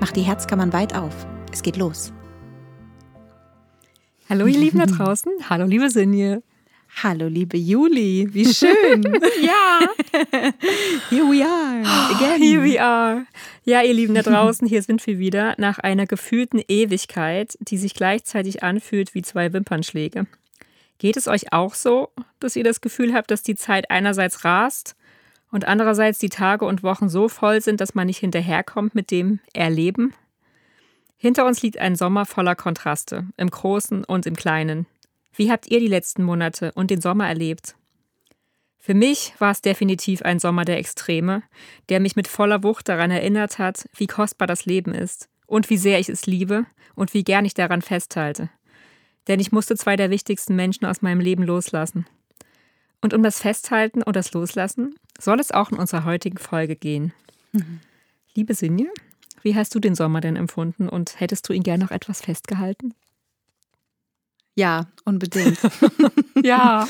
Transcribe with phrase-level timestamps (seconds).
[0.00, 1.26] macht die Herzkammern weit auf.
[1.52, 2.12] Es geht los.
[4.28, 5.32] Hallo ihr Lieben da draußen.
[5.48, 6.42] Hallo liebe Sinje.
[7.02, 9.02] Hallo liebe Juli, wie schön.
[9.42, 9.80] ja.
[11.10, 12.14] Here we are.
[12.14, 12.42] Again.
[12.42, 13.26] Here we are.
[13.64, 17.94] Ja, ihr Lieben da draußen, hier sind wir wieder nach einer gefühlten Ewigkeit, die sich
[17.94, 20.26] gleichzeitig anfühlt wie zwei Wimpernschläge.
[20.98, 22.08] Geht es euch auch so,
[22.40, 24.96] dass ihr das Gefühl habt, dass die Zeit einerseits rast
[25.50, 29.40] und andererseits die Tage und Wochen so voll sind, dass man nicht hinterherkommt mit dem
[29.52, 30.14] Erleben?
[31.16, 34.86] Hinter uns liegt ein Sommer voller Kontraste, im Großen und im Kleinen.
[35.34, 37.74] Wie habt ihr die letzten Monate und den Sommer erlebt?
[38.78, 41.42] Für mich war es definitiv ein Sommer der Extreme,
[41.88, 45.76] der mich mit voller Wucht daran erinnert hat, wie kostbar das Leben ist und wie
[45.76, 48.48] sehr ich es liebe und wie gern ich daran festhalte.
[49.26, 52.06] Denn ich musste zwei der wichtigsten Menschen aus meinem Leben loslassen.
[53.00, 57.12] Und um das Festhalten und das Loslassen soll es auch in unserer heutigen Folge gehen.
[57.52, 57.80] Mhm.
[58.34, 58.88] Liebe Sinje,
[59.42, 62.94] wie hast du den Sommer denn empfunden und hättest du ihn gern noch etwas festgehalten?
[64.54, 65.58] Ja, unbedingt.
[66.42, 66.88] ja.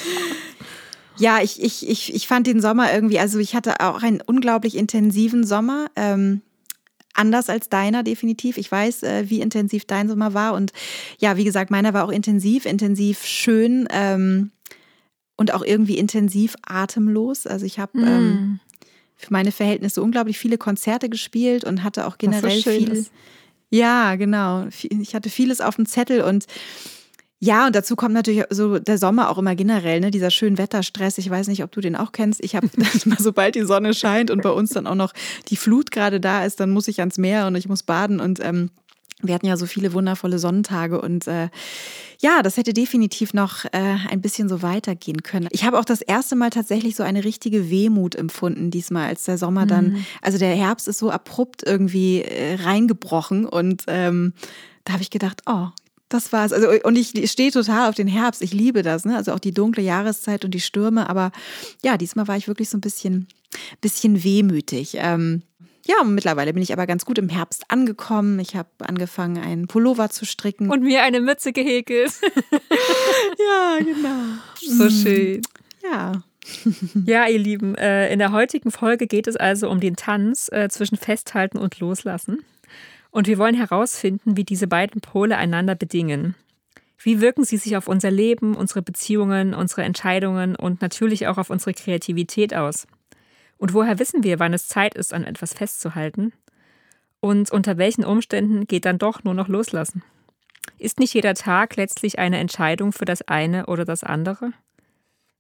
[1.19, 4.77] Ja, ich, ich, ich, ich fand den Sommer irgendwie, also ich hatte auch einen unglaublich
[4.77, 5.91] intensiven Sommer.
[5.97, 6.43] Ähm,
[7.15, 8.57] anders als deiner definitiv.
[8.57, 10.55] Ich weiß, äh, wie intensiv dein Sommer war.
[10.55, 10.73] Und
[11.19, 13.89] ja, wie gesagt, meiner war auch intensiv, intensiv schön.
[13.91, 14.53] Ähm,
[15.39, 17.47] und auch irgendwie intensiv atemlos.
[17.47, 18.05] Also ich habe mm.
[18.07, 18.61] ähm,
[19.17, 23.07] für meine Verhältnisse unglaublich viele Konzerte gespielt und hatte auch generell so viel.
[23.71, 24.67] Ja, genau.
[24.81, 26.47] Ich hatte vieles auf dem Zettel und
[27.41, 31.19] ja, und dazu kommt natürlich so der Sommer auch immer generell, ne, dieser schönen Wetterstress.
[31.19, 32.43] Ich weiß nicht, ob du den auch kennst.
[32.43, 32.69] Ich habe,
[33.19, 35.13] sobald die Sonne scheint und bei uns dann auch noch
[35.49, 38.41] die Flut gerade da ist, dann muss ich ans Meer und ich muss baden und
[38.43, 38.71] ähm,
[39.23, 41.49] wir hatten ja so viele wundervolle Sonnentage und äh,
[42.21, 45.49] ja, das hätte definitiv noch äh, ein bisschen so weitergehen können.
[45.51, 49.39] Ich habe auch das erste Mal tatsächlich so eine richtige Wehmut empfunden diesmal, als der
[49.39, 50.07] Sommer dann, mhm.
[50.23, 54.35] also der Herbst ist so abrupt irgendwie äh, reingebrochen und ähm,
[54.85, 55.69] da habe ich gedacht, oh,
[56.09, 56.53] das war's.
[56.53, 58.41] Also, und ich stehe total auf den Herbst.
[58.41, 59.17] Ich liebe das, ne?
[59.17, 61.09] Also auch die dunkle Jahreszeit und die Stürme.
[61.11, 61.33] Aber
[61.85, 63.29] ja, diesmal war ich wirklich so ein bisschen,
[63.81, 64.97] bisschen wehmütig.
[64.97, 65.43] Ähm,
[65.89, 68.39] ja, mittlerweile bin ich aber ganz gut im Herbst angekommen.
[68.41, 70.71] Ich habe angefangen, einen Pullover zu stricken.
[70.71, 72.13] Und mir eine Mütze gehäkelt.
[73.39, 74.39] ja, genau.
[74.61, 74.91] So mm.
[74.91, 75.43] schön.
[75.83, 76.23] Ja.
[77.05, 80.69] Ja, ihr Lieben, äh, in der heutigen Folge geht es also um den Tanz äh,
[80.71, 82.43] zwischen Festhalten und Loslassen.
[83.11, 86.37] Und wir wollen herausfinden, wie diese beiden Pole einander bedingen.
[86.99, 91.51] Wie wirken sie sich auf unser Leben, unsere Beziehungen, unsere Entscheidungen und natürlich auch auf
[91.51, 92.87] unsere Kreativität aus?
[93.59, 96.33] Und woher wissen wir, wann es Zeit ist, an etwas festzuhalten?
[97.21, 100.03] Und unter welchen Umständen geht dann doch nur noch loslassen?
[100.79, 104.53] Ist nicht jeder Tag letztlich eine Entscheidung für das eine oder das andere?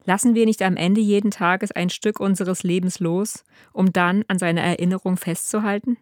[0.05, 4.39] Lassen wir nicht am Ende jeden Tages ein Stück unseres Lebens los, um dann an
[4.39, 5.97] seiner Erinnerung festzuhalten?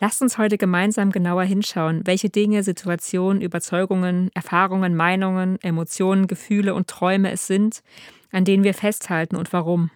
[0.00, 6.88] Lasst uns heute gemeinsam genauer hinschauen, welche Dinge, Situationen, Überzeugungen, Erfahrungen, Meinungen, Emotionen, Gefühle und
[6.88, 7.82] Träume es sind,
[8.30, 9.90] an denen wir festhalten und warum.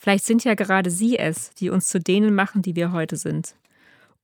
[0.00, 3.54] Vielleicht sind ja gerade sie es, die uns zu denen machen, die wir heute sind.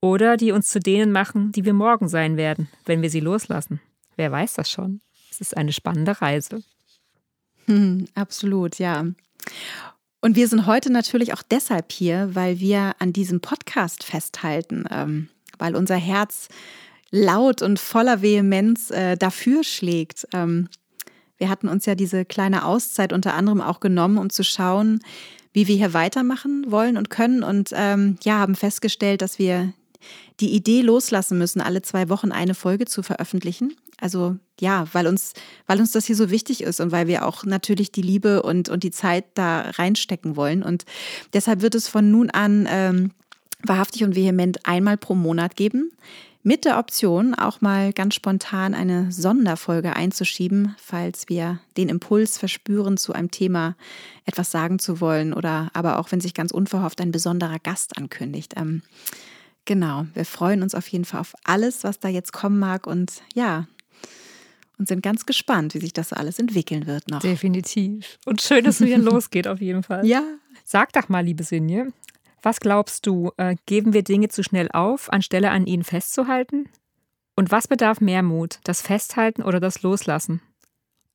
[0.01, 3.79] Oder die uns zu denen machen, die wir morgen sein werden, wenn wir sie loslassen.
[4.15, 5.01] Wer weiß das schon?
[5.29, 6.63] Es ist eine spannende Reise.
[7.65, 9.05] Hm, absolut, ja.
[10.19, 15.29] Und wir sind heute natürlich auch deshalb hier, weil wir an diesem Podcast festhalten, ähm,
[15.59, 16.47] weil unser Herz
[17.11, 20.27] laut und voller Vehemenz äh, dafür schlägt.
[20.33, 20.69] Ähm,
[21.37, 25.01] wir hatten uns ja diese kleine Auszeit unter anderem auch genommen, um zu schauen,
[25.57, 27.41] wie wir hier weitermachen wollen und können.
[27.41, 29.73] Und ähm, ja, haben festgestellt, dass wir
[30.39, 33.75] die Idee loslassen müssen, alle zwei Wochen eine Folge zu veröffentlichen.
[33.99, 35.33] Also ja, weil uns,
[35.65, 38.69] weil uns das hier so wichtig ist und weil wir auch natürlich die Liebe und,
[38.69, 40.61] und die Zeit da reinstecken wollen.
[40.61, 40.85] Und
[41.33, 43.09] deshalb wird es von nun an ähm,
[43.63, 45.89] wahrhaftig und vehement einmal pro Monat geben
[46.47, 52.95] mit der Option, auch mal ganz spontan eine Sonderfolge einzuschieben, falls wir den Impuls verspüren,
[52.95, 53.75] zu einem Thema
[54.23, 58.53] etwas sagen zu wollen oder aber auch, wenn sich ganz unverhofft ein besonderer Gast ankündigt.
[58.55, 58.81] Ähm,
[59.65, 63.11] genau, wir freuen uns auf jeden Fall auf alles, was da jetzt kommen mag und
[63.35, 63.67] ja,
[64.77, 67.19] und sind ganz gespannt, wie sich das alles entwickeln wird noch.
[67.19, 68.19] Definitiv.
[68.25, 70.05] Und schön, dass es wieder losgeht, auf jeden Fall.
[70.05, 70.23] Ja.
[70.63, 71.91] Sag doch mal, liebe Sinje,
[72.41, 76.69] Was glaubst du, äh, geben wir Dinge zu schnell auf, anstelle an ihnen festzuhalten?
[77.35, 80.41] Und was bedarf mehr Mut, das Festhalten oder das Loslassen?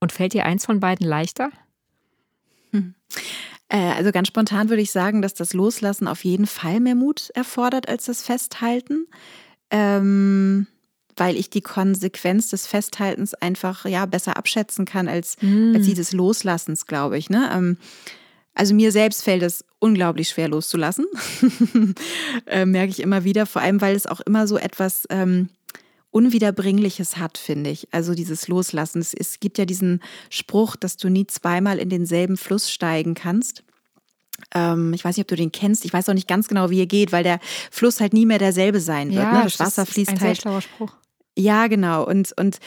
[0.01, 1.51] Und fällt dir eins von beiden leichter?
[2.71, 2.95] Hm.
[3.69, 7.31] Äh, also ganz spontan würde ich sagen, dass das Loslassen auf jeden Fall mehr Mut
[7.35, 9.07] erfordert als das Festhalten.
[9.71, 10.67] Ähm,
[11.17, 15.75] weil ich die Konsequenz des Festhaltens einfach ja besser abschätzen kann als, mm.
[15.75, 17.29] als die des Loslassens, glaube ich.
[17.29, 17.51] Ne?
[17.53, 17.77] Ähm,
[18.55, 21.07] also mir selbst fällt es unglaublich schwer loszulassen,
[22.47, 25.49] äh, merke ich immer wieder, vor allem weil es auch immer so etwas ähm,
[26.11, 27.89] Unwiederbringliches hat, finde ich.
[27.93, 29.01] Also dieses Loslassen.
[29.01, 33.65] Es, es gibt ja diesen Spruch, dass du nie zweimal in denselben Fluss steigen kannst.
[34.55, 35.87] Ähm, ich weiß nicht, ob du den kennst.
[35.87, 37.41] Ich weiß auch nicht ganz genau, wie er geht, weil der
[37.71, 39.23] Fluss halt nie mehr derselbe sein wird.
[39.23, 39.43] Ja, ne?
[39.45, 40.37] Das, das Wasser fließt ein halt.
[40.37, 40.93] Sehr schlauer Spruch.
[41.37, 42.07] Ja, genau.
[42.07, 42.59] Und, und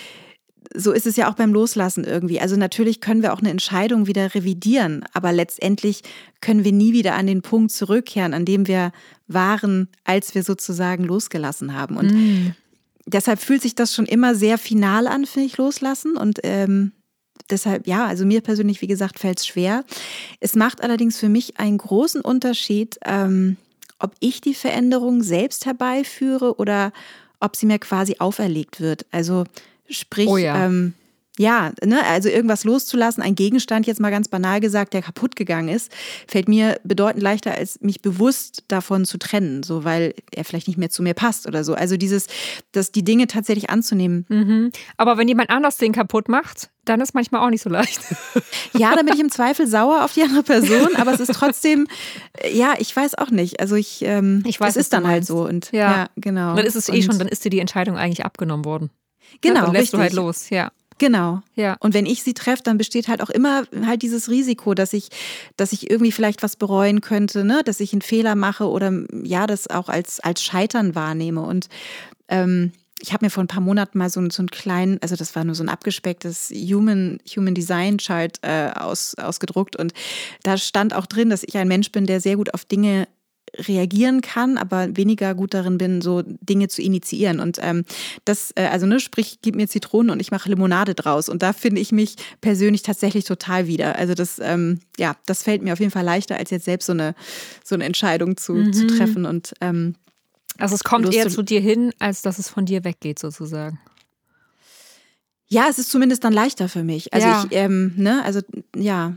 [0.73, 2.39] so ist es ja auch beim Loslassen irgendwie.
[2.39, 6.01] Also natürlich können wir auch eine Entscheidung wieder revidieren, aber letztendlich
[6.41, 8.91] können wir nie wieder an den Punkt zurückkehren, an dem wir
[9.27, 11.97] waren, als wir sozusagen losgelassen haben.
[11.97, 12.55] Und mm.
[13.05, 16.17] deshalb fühlt sich das schon immer sehr final an, finde ich, loslassen.
[16.17, 16.91] Und ähm,
[17.49, 19.83] deshalb, ja, also mir persönlich, wie gesagt, fällt es schwer.
[20.39, 23.57] Es macht allerdings für mich einen großen Unterschied, ähm,
[23.99, 26.91] ob ich die Veränderung selbst herbeiführe oder
[27.39, 29.05] ob sie mir quasi auferlegt wird.
[29.11, 29.45] Also
[29.89, 30.65] sprich, oh ja.
[30.65, 30.93] ähm,
[31.37, 35.67] ja, ne, also irgendwas loszulassen, ein Gegenstand, jetzt mal ganz banal gesagt, der kaputt gegangen
[35.67, 35.91] ist,
[36.27, 40.77] fällt mir bedeutend leichter, als mich bewusst davon zu trennen, so weil er vielleicht nicht
[40.77, 41.73] mehr zu mir passt oder so.
[41.73, 42.27] Also dieses,
[42.71, 44.25] dass die Dinge tatsächlich anzunehmen.
[44.29, 44.71] Mhm.
[44.95, 47.99] Aber wenn jemand anders den kaputt macht, dann ist manchmal auch nicht so leicht.
[48.77, 51.87] Ja, dann bin ich im Zweifel sauer auf die andere Person, aber es ist trotzdem,
[52.51, 53.61] ja, ich weiß auch nicht.
[53.61, 56.55] Also ich, ähm, ich weiß, es ist dann halt so und ja, ja genau.
[56.55, 58.89] Dann ist es eh schon, dann ist dir die Entscheidung eigentlich abgenommen worden.
[59.41, 59.91] Genau, ja, dann lässt richtig.
[59.91, 60.71] du halt los, ja.
[60.97, 61.41] Genau.
[61.55, 61.75] Ja.
[61.79, 65.09] Und wenn ich sie treffe, dann besteht halt auch immer halt dieses Risiko, dass ich,
[65.57, 69.45] dass ich irgendwie vielleicht was bereuen könnte, ne, dass ich einen Fehler mache oder ja,
[69.45, 71.41] das auch als, als Scheitern wahrnehme.
[71.41, 71.67] Und
[72.29, 72.71] ähm,
[73.01, 75.43] ich habe mir vor ein paar Monaten mal so, so einen kleinen, also das war
[75.43, 79.93] nur so ein abgespecktes Human, Human Design Chart äh, aus, ausgedruckt und
[80.43, 83.07] da stand auch drin, dass ich ein Mensch bin, der sehr gut auf Dinge
[83.57, 87.39] reagieren kann, aber weniger gut darin bin, so Dinge zu initiieren.
[87.39, 87.85] Und ähm,
[88.25, 91.29] das, äh, also ne, sprich, gib mir Zitronen und ich mache Limonade draus.
[91.29, 93.95] Und da finde ich mich persönlich tatsächlich total wieder.
[93.95, 96.93] Also das, ähm, ja, das fällt mir auf jeden Fall leichter, als jetzt selbst so
[96.93, 97.15] eine,
[97.63, 98.73] so eine Entscheidung zu, mhm.
[98.73, 99.25] zu treffen.
[99.25, 99.95] Und ähm,
[100.57, 103.79] also es kommt eher zu dir hin, als dass es von dir weggeht, sozusagen.
[105.47, 107.13] Ja, es ist zumindest dann leichter für mich.
[107.13, 107.45] Also ja.
[107.45, 108.41] ich, ähm, ne, also
[108.75, 109.13] ja,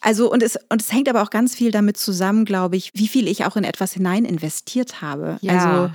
[0.00, 3.08] also und es, und es hängt aber auch ganz viel damit zusammen, glaube ich, wie
[3.08, 5.38] viel ich auch in etwas hinein investiert habe.
[5.40, 5.58] Ja.
[5.58, 5.94] Also,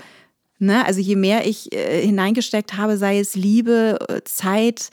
[0.59, 4.89] ne, also je mehr ich äh, hineingesteckt habe, sei es Liebe, äh, Zeit,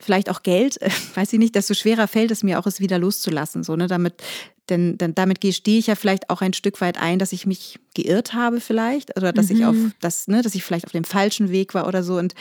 [0.00, 2.98] vielleicht auch Geld, äh, weiß ich nicht, desto schwerer fällt es mir auch, es wieder
[2.98, 3.62] loszulassen.
[3.62, 4.22] So, ne, damit,
[4.68, 7.78] denn, denn damit gestehe ich ja vielleicht auch ein Stück weit ein, dass ich mich
[7.94, 9.56] geirrt habe vielleicht oder dass mhm.
[9.56, 12.16] ich auf das, ne, dass ich vielleicht auf dem falschen Weg war oder so.
[12.18, 12.34] Und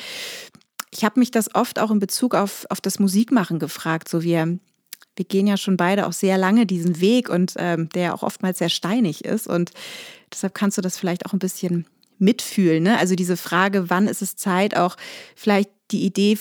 [0.92, 4.58] ich habe mich das oft auch in Bezug auf, auf das Musikmachen gefragt, so wie
[5.16, 8.60] wir gehen ja schon beide auch sehr lange diesen Weg und ähm, der auch oftmals
[8.60, 9.48] sehr steinig ist.
[9.48, 9.72] Und
[10.32, 11.86] deshalb kannst du das vielleicht auch ein bisschen
[12.18, 12.84] mitfühlen.
[12.84, 12.98] Ne?
[12.98, 14.98] Also diese Frage, wann ist es Zeit, auch
[15.36, 16.38] vielleicht die Idee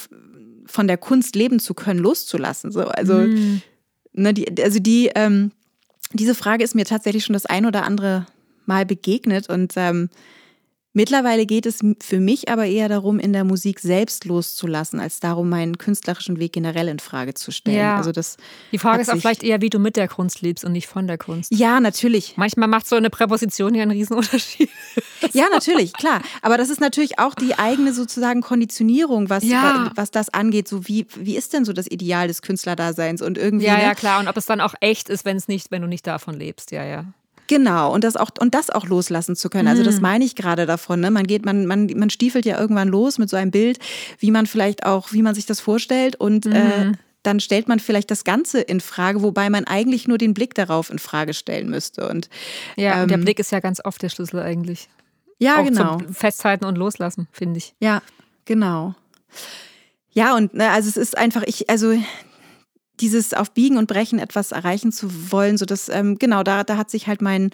[0.67, 2.73] von der Kunst leben zu können, loszulassen.
[2.73, 3.63] So, also, mm.
[4.13, 5.53] ne, die, also die, ähm,
[6.13, 8.27] diese Frage ist mir tatsächlich schon das ein oder andere
[8.67, 10.09] Mal begegnet und ähm,
[10.97, 15.49] Mittlerweile geht es für mich aber eher darum, in der Musik selbst loszulassen, als darum,
[15.49, 17.79] meinen künstlerischen Weg generell in Frage zu stellen.
[17.79, 17.97] Ja.
[17.97, 18.37] Also das
[18.71, 21.09] Die Frage ist auch vielleicht eher, wie du mit der Kunst lebst und nicht von
[21.09, 21.53] der Kunst.
[21.53, 22.37] Ja, natürlich.
[22.37, 24.71] Manchmal macht so eine Präposition ja einen Riesenunterschied.
[25.33, 26.23] ja, natürlich, klar.
[26.43, 29.91] Aber das ist natürlich auch die eigene sozusagen Konditionierung, was, ja.
[29.97, 30.69] was das angeht.
[30.69, 33.67] So wie, wie ist denn so das Ideal des Künstlerdaseins und irgendwie.
[33.67, 33.83] Ja, ne?
[33.83, 34.21] ja, klar.
[34.21, 36.71] Und ob es dann auch echt ist, wenn es nicht, wenn du nicht davon lebst,
[36.71, 37.07] ja, ja.
[37.47, 39.69] Genau, und das auch, und das auch loslassen zu können.
[39.69, 40.03] Also das mhm.
[40.03, 41.01] meine ich gerade davon.
[41.01, 41.11] Ne?
[41.11, 43.79] Man geht, man, man, man stiefelt ja irgendwann los mit so einem Bild,
[44.19, 46.93] wie man vielleicht auch, wie man sich das vorstellt und äh, mhm.
[46.93, 50.55] äh, dann stellt man vielleicht das Ganze in Frage, wobei man eigentlich nur den Blick
[50.55, 52.09] darauf in Frage stellen müsste.
[52.09, 52.29] Und,
[52.77, 54.89] ja, ähm, der Blick ist ja ganz oft der Schlüssel eigentlich.
[55.39, 55.99] Ja, auch genau.
[56.13, 57.75] Festhalten und loslassen, finde ich.
[57.81, 58.03] Ja,
[58.45, 58.95] genau.
[60.13, 61.95] Ja, und ne, also es ist einfach, ich, also
[63.01, 66.77] dieses auf Biegen und Brechen etwas erreichen zu wollen, so dass ähm, genau da da
[66.77, 67.51] hat sich halt mein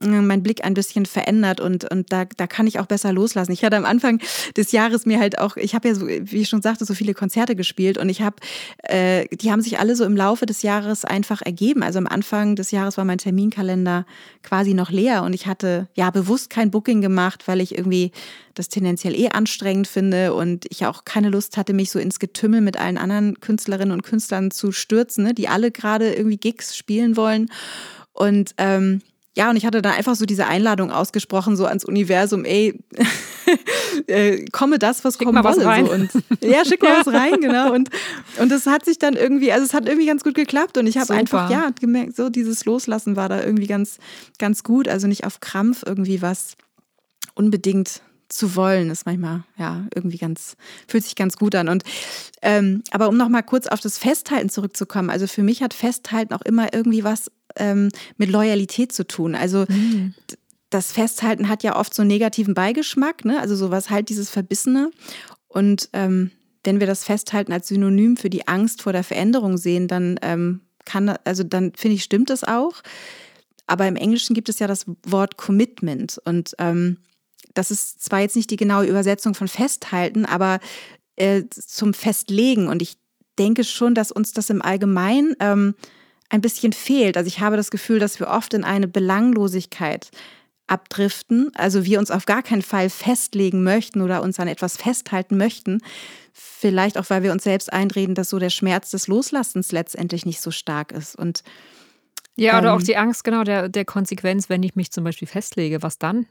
[0.00, 3.52] mein Blick ein bisschen verändert und, und da, da kann ich auch besser loslassen.
[3.52, 4.20] Ich hatte am Anfang
[4.56, 7.14] des Jahres mir halt auch, ich habe ja so, wie ich schon sagte, so viele
[7.14, 8.36] Konzerte gespielt und ich habe,
[8.82, 11.82] äh, die haben sich alle so im Laufe des Jahres einfach ergeben.
[11.82, 14.06] Also am Anfang des Jahres war mein Terminkalender
[14.42, 18.12] quasi noch leer und ich hatte ja bewusst kein Booking gemacht, weil ich irgendwie
[18.54, 22.60] das tendenziell eh anstrengend finde und ich auch keine Lust hatte, mich so ins Getümmel
[22.60, 27.16] mit allen anderen Künstlerinnen und Künstlern zu stürzen, ne, die alle gerade irgendwie Gigs spielen
[27.16, 27.50] wollen.
[28.12, 29.00] Und ähm,
[29.38, 32.76] ja, und ich hatte dann einfach so diese Einladung ausgesprochen, so ans Universum, ey,
[34.08, 35.86] äh, komme das, was schick kommen wolle.
[35.86, 35.92] So.
[35.92, 36.10] Und,
[36.42, 37.72] ja, schick mal was rein, genau.
[37.72, 37.88] Und,
[38.40, 40.98] und das hat sich dann irgendwie, also es hat irgendwie ganz gut geklappt und ich
[40.98, 43.98] habe einfach, ja, gemerkt, so dieses Loslassen war da irgendwie ganz,
[44.40, 44.88] ganz gut.
[44.88, 46.56] Also nicht auf Krampf irgendwie was
[47.36, 50.56] unbedingt zu wollen, ist manchmal ja irgendwie ganz,
[50.88, 51.68] fühlt sich ganz gut an.
[51.68, 51.84] Und
[52.42, 56.42] ähm, aber um nochmal kurz auf das Festhalten zurückzukommen, also für mich hat Festhalten auch
[56.42, 59.34] immer irgendwie was ähm, mit Loyalität zu tun.
[59.34, 60.14] Also mhm.
[60.70, 63.40] das Festhalten hat ja oft so einen negativen Beigeschmack, ne?
[63.40, 64.90] Also sowas halt dieses Verbissene.
[65.48, 66.30] Und ähm,
[66.64, 70.60] wenn wir das Festhalten als Synonym für die Angst vor der Veränderung sehen, dann ähm,
[70.84, 72.82] kann, also dann finde ich, stimmt das auch.
[73.66, 76.98] Aber im Englischen gibt es ja das Wort Commitment und ähm,
[77.54, 80.60] das ist zwar jetzt nicht die genaue Übersetzung von festhalten, aber
[81.16, 82.68] äh, zum Festlegen.
[82.68, 82.98] Und ich
[83.38, 85.74] denke schon, dass uns das im Allgemeinen ähm,
[86.28, 87.16] ein bisschen fehlt.
[87.16, 90.10] Also ich habe das Gefühl, dass wir oft in eine Belanglosigkeit
[90.66, 95.38] abdriften, also wir uns auf gar keinen Fall festlegen möchten oder uns an etwas festhalten
[95.38, 95.80] möchten.
[96.32, 100.40] Vielleicht auch, weil wir uns selbst einreden, dass so der Schmerz des Loslassens letztendlich nicht
[100.40, 101.16] so stark ist.
[101.16, 101.42] Und
[102.36, 105.26] ja, oder ähm, auch die Angst genau der, der Konsequenz, wenn ich mich zum Beispiel
[105.26, 106.26] festlege, was dann?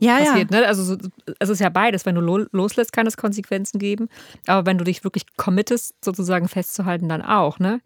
[0.00, 0.52] Ja, passiert.
[0.52, 0.60] Ja.
[0.60, 0.66] Ne?
[0.66, 0.96] Also
[1.38, 2.04] es ist ja beides.
[2.06, 2.20] Wenn du
[2.52, 4.08] loslässt, kann es Konsequenzen geben.
[4.46, 7.58] Aber wenn du dich wirklich committest, sozusagen festzuhalten, dann auch.
[7.58, 7.80] Ne?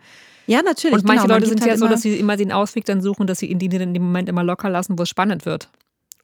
[0.46, 0.96] Ja, natürlich.
[0.96, 3.26] Und manche genau, Leute sind halt ja so, dass sie immer den Ausweg dann suchen,
[3.26, 5.68] dass sie ihn in dem Moment immer locker lassen, wo es spannend wird.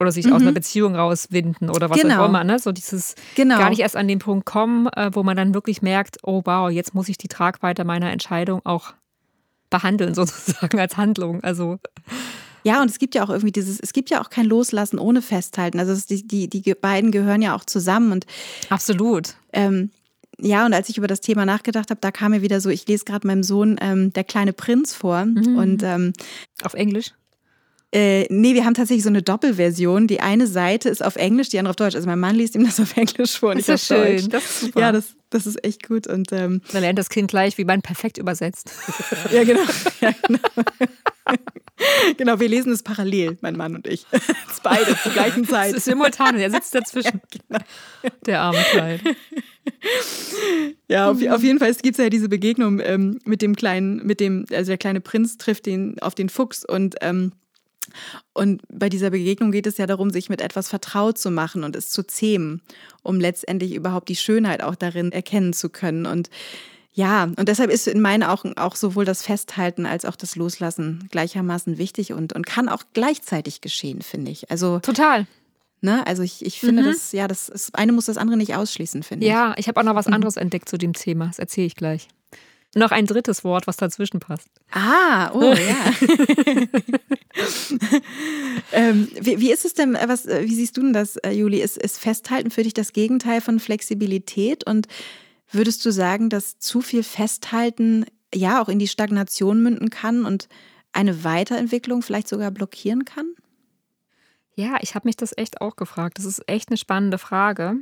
[0.00, 0.32] Oder sich mhm.
[0.32, 2.22] aus einer Beziehung rauswinden oder was genau.
[2.22, 2.42] auch immer.
[2.42, 2.58] Ne?
[2.58, 3.58] So dieses genau.
[3.58, 6.70] gar nicht erst an den Punkt kommen, äh, wo man dann wirklich merkt, oh wow,
[6.70, 8.94] jetzt muss ich die Tragweite meiner Entscheidung auch
[9.70, 11.42] behandeln, sozusagen als Handlung.
[11.44, 11.78] Also
[12.64, 15.22] ja, und es gibt ja auch irgendwie dieses, es gibt ja auch kein Loslassen ohne
[15.22, 15.78] Festhalten.
[15.78, 18.26] Also die, die, die beiden gehören ja auch zusammen und
[18.70, 19.34] absolut.
[19.52, 19.90] Ähm,
[20.40, 22.86] ja, und als ich über das Thema nachgedacht habe, da kam mir wieder so, ich
[22.88, 25.24] lese gerade meinem Sohn ähm, Der kleine Prinz vor.
[25.24, 25.56] Mhm.
[25.56, 26.12] Und ähm,
[26.64, 27.12] auf Englisch?
[27.94, 30.06] Äh, nee, wir haben tatsächlich so eine Doppelversion.
[30.06, 31.94] Die eine Seite ist auf Englisch, die andere auf Deutsch.
[31.94, 34.16] Also mein Mann liest ihm das auf Englisch vor und ich auf schön.
[34.16, 34.28] Deutsch.
[34.30, 34.80] Das ist super.
[34.80, 36.06] Ja, das, das ist echt gut.
[36.06, 38.72] Und, ähm, Dann lernt das Kind gleich, wie man perfekt übersetzt.
[39.32, 39.62] ja, genau.
[40.00, 40.38] Ja, genau.
[42.16, 44.06] genau, wir lesen es parallel, mein Mann und ich.
[44.62, 45.70] Beide zur gleichen Zeit.
[45.70, 47.20] Es ist simultan, er sitzt dazwischen.
[47.32, 47.64] Ja, genau.
[48.26, 49.00] Der arme Kleid.
[50.88, 54.20] Ja, auf, auf, jeden Fall gibt es ja diese Begegnung ähm, mit dem kleinen, mit
[54.20, 57.32] dem, also der kleine Prinz trifft den auf den Fuchs und ähm,
[58.32, 61.76] und bei dieser Begegnung geht es ja darum, sich mit etwas vertraut zu machen und
[61.76, 62.62] es zu zähmen,
[63.02, 66.06] um letztendlich überhaupt die Schönheit auch darin erkennen zu können.
[66.06, 66.30] Und
[66.94, 71.08] ja, und deshalb ist in meinen Augen auch sowohl das Festhalten als auch das Loslassen
[71.10, 74.50] gleichermaßen wichtig und, und kann auch gleichzeitig geschehen, finde ich.
[74.50, 75.26] Also total.
[75.80, 76.06] Ne?
[76.06, 76.86] Also ich, ich finde, mhm.
[76.86, 79.32] das, ja, das, das eine muss das andere nicht ausschließen, finde ich.
[79.32, 80.14] Ja, ich habe auch noch was mhm.
[80.14, 80.42] anderes mhm.
[80.42, 81.26] entdeckt zu dem Thema.
[81.26, 82.08] Das erzähle ich gleich.
[82.74, 84.48] Noch ein drittes Wort, was dazwischen passt.
[84.70, 85.92] Ah, oh ja.
[88.72, 91.30] ähm, wie, wie, ist es denn, äh, was, äh, wie siehst du denn das, äh,
[91.30, 91.60] Juli?
[91.60, 94.64] Ist, ist Festhalten für dich das Gegenteil von Flexibilität?
[94.64, 94.88] Und
[95.50, 100.48] würdest du sagen, dass zu viel Festhalten ja auch in die Stagnation münden kann und
[100.92, 103.34] eine Weiterentwicklung vielleicht sogar blockieren kann?
[104.54, 106.18] Ja, ich habe mich das echt auch gefragt.
[106.18, 107.76] Das ist echt eine spannende Frage.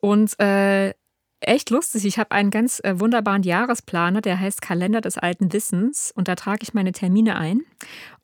[0.00, 0.92] Und äh,
[1.40, 2.04] echt lustig.
[2.04, 6.12] Ich habe einen ganz äh, wunderbaren Jahresplaner, der heißt Kalender des alten Wissens.
[6.14, 7.62] Und da trage ich meine Termine ein.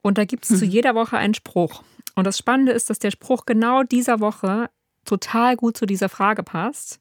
[0.03, 0.57] Und da gibt es mhm.
[0.57, 1.83] zu jeder Woche einen Spruch.
[2.15, 4.71] Und das Spannende ist, dass der Spruch genau dieser Woche
[5.05, 6.99] total gut zu dieser Frage passt.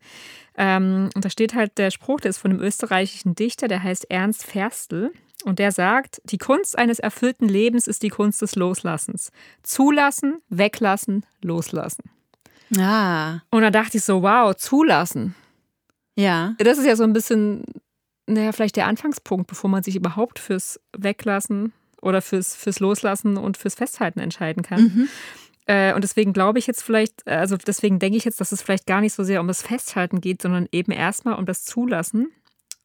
[0.55, 4.09] Ähm, und da steht halt der Spruch, der ist von einem österreichischen Dichter, der heißt
[4.09, 5.11] Ernst Ferstl.
[5.45, 9.31] Und der sagt, die Kunst eines erfüllten Lebens ist die Kunst des Loslassens.
[9.63, 12.03] Zulassen, weglassen, loslassen.
[12.77, 13.39] Ah.
[13.49, 15.35] Und da dachte ich so, wow, zulassen.
[16.15, 16.55] Ja.
[16.57, 17.63] Das ist ja so ein bisschen,
[18.27, 23.57] naja, vielleicht der Anfangspunkt, bevor man sich überhaupt fürs Weglassen oder fürs, fürs Loslassen und
[23.57, 24.81] fürs Festhalten entscheiden kann.
[24.81, 25.09] Mhm.
[25.65, 28.87] Äh, und deswegen glaube ich jetzt vielleicht, also deswegen denke ich jetzt, dass es vielleicht
[28.87, 32.29] gar nicht so sehr um das Festhalten geht, sondern eben erstmal um das Zulassen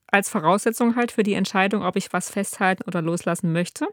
[0.07, 3.89] als Voraussetzung halt für die Entscheidung, ob ich was festhalten oder loslassen möchte.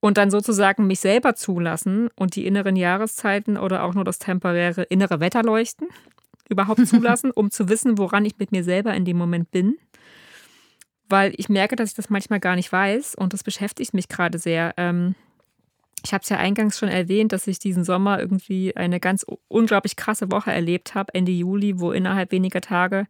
[0.00, 4.82] Und dann sozusagen mich selber zulassen und die inneren Jahreszeiten oder auch nur das temporäre
[4.82, 5.86] innere Wetter leuchten
[6.48, 9.78] überhaupt zulassen, um zu wissen, woran ich mit mir selber in dem Moment bin.
[11.12, 14.38] Weil ich merke, dass ich das manchmal gar nicht weiß und das beschäftigt mich gerade
[14.38, 14.72] sehr.
[14.78, 15.14] Ähm,
[16.02, 19.96] ich habe es ja eingangs schon erwähnt, dass ich diesen Sommer irgendwie eine ganz unglaublich
[19.96, 23.06] krasse Woche erlebt habe, Ende Juli, wo innerhalb weniger Tage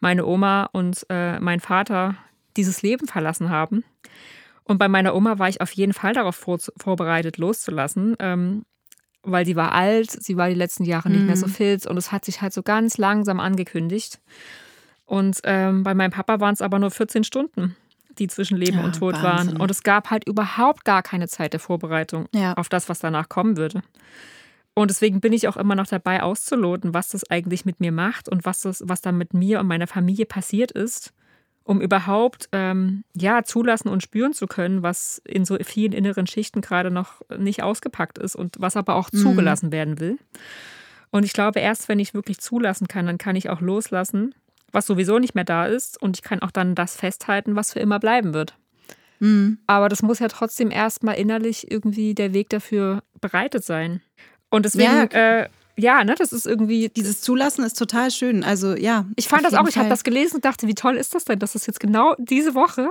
[0.00, 2.16] meine Oma und äh, mein Vater
[2.56, 3.84] dieses Leben verlassen haben.
[4.64, 8.16] Und bei meiner Oma war ich auf jeden Fall darauf vor, vorbereitet, loszulassen.
[8.18, 8.64] Ähm,
[9.22, 11.52] weil sie war alt, sie war die letzten Jahre nicht mehr so mhm.
[11.52, 14.20] fit und es hat sich halt so ganz langsam angekündigt.
[15.06, 17.76] Und ähm, bei meinem Papa waren es aber nur 14 Stunden.
[18.20, 19.54] die zwischen Leben Ja, und Tod Wahnsinn.
[19.54, 19.60] waren.
[19.60, 22.52] Und es gab halt überhaupt gar keine Zeit der Vorbereitung Ja.
[22.54, 23.82] auf das, was danach kommen würde.
[24.72, 28.28] Und deswegen bin ich auch immer noch dabei auszuloten, was das eigentlich mit mir macht
[28.28, 31.12] und was, das, was da mit mir und meiner Familie passiert ist,
[31.64, 36.60] um überhaupt ähm, ja, zulassen und spüren zu können, was in so vielen inneren Schichten
[36.60, 40.18] gerade noch nicht ausgepackt ist und was aber auch zugelassen werden will.
[41.10, 44.34] Und ich glaube, erst wenn ich wirklich zulassen kann, dann kann ich auch loslassen,
[44.74, 46.00] was sowieso nicht mehr da ist.
[46.00, 48.54] Und ich kann auch dann das festhalten, was für immer bleiben wird.
[49.20, 49.58] Mhm.
[49.66, 54.00] Aber das muss ja trotzdem erstmal innerlich irgendwie der Weg dafür bereitet sein.
[54.50, 55.40] Und deswegen, Ja.
[55.42, 56.88] äh, ja ne, das ist irgendwie.
[56.88, 58.44] Dieses Zulassen ist total schön.
[58.44, 59.06] Also ja.
[59.16, 61.38] Ich fand das auch, ich habe das gelesen und dachte, wie toll ist das denn,
[61.38, 62.90] dass das jetzt genau diese Woche,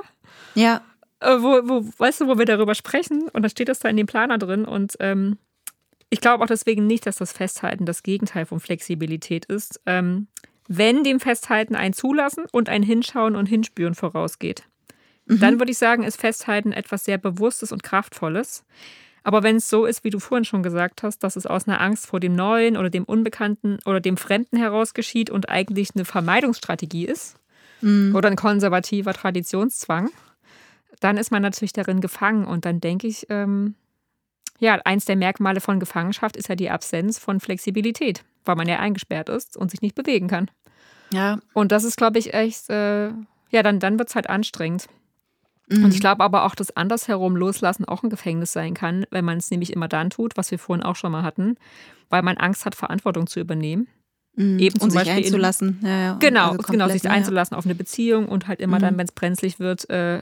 [0.56, 0.82] Ja,
[1.20, 3.98] äh, wo, wo, weißt du, wo wir darüber sprechen und dann steht das da in
[3.98, 5.38] dem Planer drin und ähm,
[6.10, 9.82] ich glaube auch deswegen nicht, dass das Festhalten das Gegenteil von Flexibilität ist.
[9.86, 10.28] Ähm,
[10.78, 14.64] wenn dem Festhalten ein Zulassen und ein Hinschauen und Hinspüren vorausgeht.
[15.26, 18.66] Dann würde ich sagen, ist Festhalten etwas sehr Bewusstes und Kraftvolles.
[19.24, 21.80] Aber wenn es so ist, wie du vorhin schon gesagt hast, dass es aus einer
[21.80, 26.04] Angst vor dem Neuen oder dem Unbekannten oder dem Fremden heraus geschieht und eigentlich eine
[26.04, 27.38] Vermeidungsstrategie ist
[28.14, 30.10] oder ein konservativer Traditionszwang,
[31.00, 32.46] dann ist man natürlich darin gefangen.
[32.46, 33.76] Und dann denke ich, ähm,
[34.64, 38.80] ja, eins der Merkmale von Gefangenschaft ist ja die Absenz von Flexibilität, weil man ja
[38.80, 40.50] eingesperrt ist und sich nicht bewegen kann.
[41.12, 41.40] ja.
[41.54, 43.10] Und das ist, glaube ich, echt, äh,
[43.50, 44.88] ja, dann, dann wird es halt anstrengend.
[45.70, 49.38] Und ich glaube aber auch, dass andersherum loslassen auch ein Gefängnis sein kann, wenn man
[49.38, 51.56] es nämlich immer dann tut, was wir vorhin auch schon mal hatten,
[52.10, 53.88] weil man Angst hat, Verantwortung zu übernehmen.
[54.36, 54.58] Mhm.
[54.60, 55.80] Eben zum und sich Beispiel in- einzulassen.
[55.84, 56.14] Ja, ja.
[56.20, 57.12] Genau, Also genau, sich ja.
[57.12, 58.82] einzulassen auf eine Beziehung und halt immer Mhm.
[58.82, 60.22] dann, wenn es brenzlig wird äh,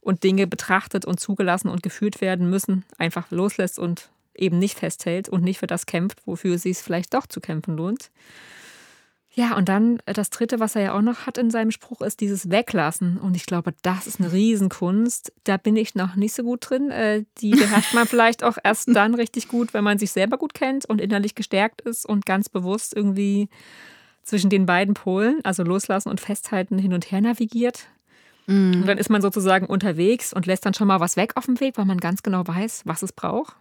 [0.00, 5.28] und Dinge betrachtet und zugelassen und gefühlt werden müssen, einfach loslässt und eben nicht festhält
[5.28, 8.10] und nicht für das kämpft, wofür sie es vielleicht doch zu kämpfen lohnt.
[9.38, 12.00] Ja, und dann äh, das Dritte, was er ja auch noch hat in seinem Spruch,
[12.00, 13.18] ist dieses Weglassen.
[13.18, 15.32] Und ich glaube, das ist eine Riesenkunst.
[15.44, 16.90] Da bin ich noch nicht so gut drin.
[16.90, 20.54] Äh, Die beherrscht man vielleicht auch erst dann richtig gut, wenn man sich selber gut
[20.54, 23.48] kennt und innerlich gestärkt ist und ganz bewusst irgendwie
[24.24, 27.86] zwischen den beiden Polen, also loslassen und festhalten, hin und her navigiert.
[28.48, 28.80] Mhm.
[28.80, 31.60] Und dann ist man sozusagen unterwegs und lässt dann schon mal was weg auf dem
[31.60, 33.54] Weg, weil man ganz genau weiß, was es braucht.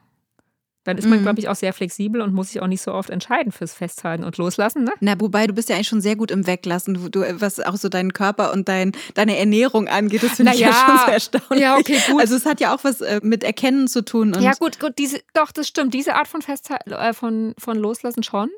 [0.87, 1.23] Dann ist man, Mhm.
[1.23, 4.23] glaube ich, auch sehr flexibel und muss sich auch nicht so oft entscheiden fürs Festhalten
[4.23, 4.85] und Loslassen.
[4.85, 4.91] Ne?
[5.01, 7.75] Na, wobei du bist ja eigentlich schon sehr gut im Weglassen, du, du, was auch
[7.75, 10.23] so deinen Körper und dein, deine Ernährung angeht.
[10.23, 10.73] Das finde ich ja ja.
[10.87, 11.59] schon sehr erstaunlich.
[11.61, 12.21] Ja, okay, gut.
[12.21, 14.33] Also es hat ja auch was äh, mit Erkennen zu tun.
[14.33, 15.93] Und ja, gut, gut, diese, doch, das stimmt.
[15.93, 18.49] Diese Art von Festhalten, äh, von, von Loslassen schon.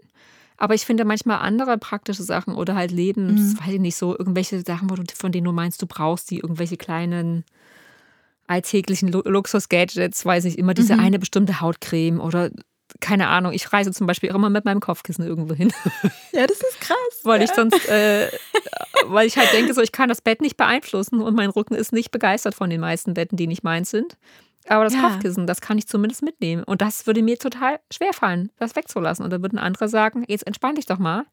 [0.57, 3.59] Aber ich finde manchmal andere praktische Sachen oder halt Lebens, Mhm.
[3.59, 6.37] weiß ich nicht, so irgendwelche Sachen, wo du, von denen du meinst, du brauchst die,
[6.39, 7.43] irgendwelche kleinen
[8.49, 10.99] alltäglichen Lu- Luxus-Gadgets, weiß ich, immer diese Mhm.
[11.01, 12.49] eine bestimmte Hautcreme oder
[12.99, 13.53] keine Ahnung.
[13.53, 15.71] Ich reise zum Beispiel immer mit meinem Kopfkissen irgendwo hin,
[16.33, 16.97] Ja, das ist krass.
[17.23, 18.29] weil ich sonst, äh,
[19.05, 21.93] weil ich halt denke, so ich kann das Bett nicht beeinflussen und mein Rücken ist
[21.93, 24.17] nicht begeistert von den meisten Betten, die nicht meins sind.
[24.67, 25.01] Aber das Ja.
[25.01, 26.63] Kopfkissen, das kann ich zumindest mitnehmen.
[26.63, 29.23] Und das würde mir total schwer fallen, das wegzulassen.
[29.23, 31.25] Und dann würden andere sagen, jetzt entspann dich doch mal.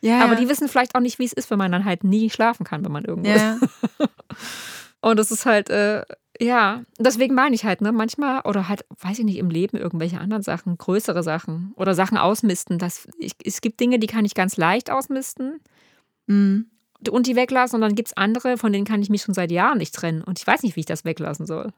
[0.00, 0.40] Ja, Aber ja.
[0.40, 2.84] die wissen vielleicht auch nicht, wie es ist, wenn man dann halt nie schlafen kann,
[2.84, 3.40] wenn man irgendwo ist.
[3.42, 3.58] ja.
[5.02, 6.02] Und es ist halt, äh,
[6.40, 10.18] ja, deswegen meine ich halt, ne, manchmal, oder halt, weiß ich nicht, im Leben irgendwelche
[10.20, 12.78] anderen Sachen, größere Sachen oder Sachen ausmisten.
[12.78, 15.60] Das, ich, es gibt Dinge, die kann ich ganz leicht ausmisten
[16.26, 16.66] Mhm.
[17.10, 17.76] und die weglassen.
[17.76, 20.22] Und dann gibt es andere, von denen kann ich mich schon seit Jahren nicht trennen.
[20.22, 21.72] Und ich weiß nicht, wie ich das weglassen soll.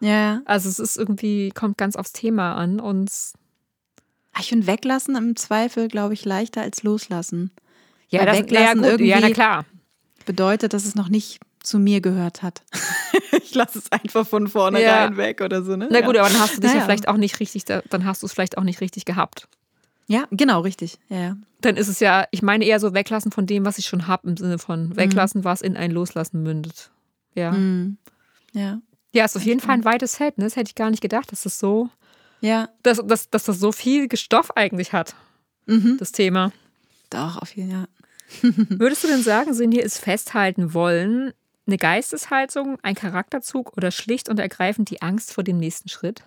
[0.00, 0.42] ja.
[0.44, 3.10] Also es ist irgendwie, kommt ganz aufs Thema an und
[4.34, 7.50] Ah, Ich finde Weglassen im Zweifel, glaube ich, leichter als Loslassen.
[8.08, 9.64] ja, Weil das weglassen ja, gut, ja, na irgendwie- klar.
[10.24, 12.62] Bedeutet, dass es noch nicht zu mir gehört hat.
[13.42, 15.16] ich lasse es einfach von vornherein Ja.
[15.16, 15.88] weg oder so, ne?
[15.90, 16.06] Na ja.
[16.06, 16.86] gut, aber dann hast du dich ja Naja.
[16.86, 19.48] vielleicht auch nicht richtig, da- dann hast du es vielleicht auch nicht richtig gehabt.
[20.08, 20.98] Ja, genau, richtig.
[21.08, 21.36] Ja, ja.
[21.60, 24.28] Dann ist es ja, ich meine eher so weglassen von dem, was ich schon habe,
[24.28, 26.90] im Sinne von weglassen, was in ein Loslassen mündet.
[27.34, 27.52] Ja.
[27.52, 27.98] Mhm.
[28.52, 28.80] Ja.
[29.14, 30.38] Ja, ist auf jeden Fall ein weites Feld.
[30.38, 30.44] Ne?
[30.44, 31.88] Das hätte ich gar nicht gedacht, dass das so,
[32.40, 32.68] Ja.
[32.82, 35.14] dass, dass, dass das so viel Stoff eigentlich hat,
[35.66, 35.96] Mhm.
[35.98, 36.50] das Thema.
[37.10, 37.86] Doch, auf jeden Fall.
[38.42, 41.32] Würdest du denn sagen, sind hier ist festhalten wollen
[41.66, 46.24] eine Geisteshaltung, ein Charakterzug oder schlicht und ergreifend die Angst vor dem nächsten Schritt?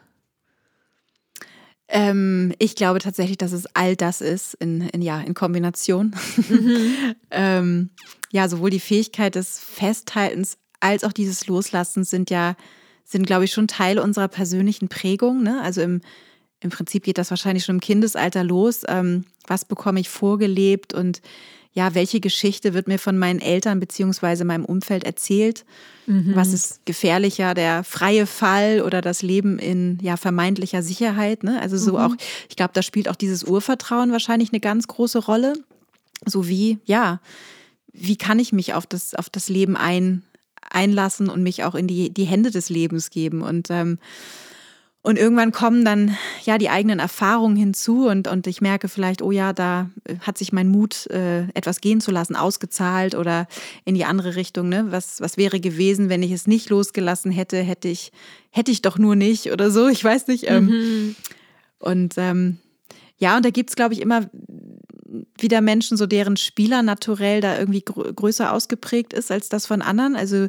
[1.88, 6.16] Ähm, ich glaube tatsächlich, dass es all das ist in, in, ja, in Kombination.
[7.32, 7.90] ähm,
[8.32, 12.56] ja, sowohl die Fähigkeit des Festhaltens als auch dieses Loslassens sind ja,
[13.04, 15.44] sind, glaube ich, schon Teil unserer persönlichen Prägung.
[15.44, 15.62] Ne?
[15.62, 16.02] Also im,
[16.60, 18.82] im Prinzip geht das wahrscheinlich schon im Kindesalter los.
[18.88, 21.22] Ähm, was bekomme ich vorgelebt und
[21.76, 25.66] ja, welche Geschichte wird mir von meinen Eltern beziehungsweise meinem Umfeld erzählt?
[26.08, 31.44] Was ist gefährlicher, der freie Fall oder das Leben in ja vermeintlicher Sicherheit?
[31.44, 31.60] Ne?
[31.62, 32.16] Also so auch,
[32.48, 35.54] ich glaube, da spielt auch dieses Urvertrauen wahrscheinlich eine ganz große Rolle.
[36.26, 37.20] So wie, ja,
[37.92, 40.22] wie kann ich mich auf das, auf das Leben ein,
[40.70, 43.42] einlassen und mich auch in die, die Hände des Lebens geben.
[43.42, 43.98] Und ähm,
[45.06, 49.30] und irgendwann kommen dann ja die eigenen Erfahrungen hinzu und, und ich merke vielleicht, oh
[49.30, 53.48] ja, da äh, hat sich mein Mut, äh, etwas gehen zu lassen, ausgezahlt oder
[53.84, 54.68] in die andere Richtung.
[54.68, 54.88] Ne?
[54.90, 58.12] Was, was wäre gewesen, wenn ich es nicht losgelassen hätte, hätte ich,
[58.50, 60.50] hätte ich doch nur nicht oder so, ich weiß nicht.
[60.50, 61.16] Ähm, mhm.
[61.78, 62.58] Und ähm,
[63.20, 64.28] ja, und da gibt es, glaube ich, immer
[65.38, 69.84] wieder Menschen, so deren Spieler naturell da irgendwie gr größer ausgeprägt ist als das von
[69.84, 70.16] anderen.
[70.16, 70.48] Also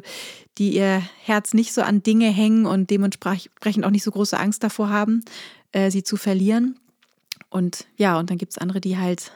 [0.57, 4.63] die ihr Herz nicht so an Dinge hängen und dementsprechend auch nicht so große Angst
[4.63, 5.23] davor haben,
[5.71, 6.79] äh, sie zu verlieren.
[7.49, 9.31] Und ja, und dann gibt es andere, die halt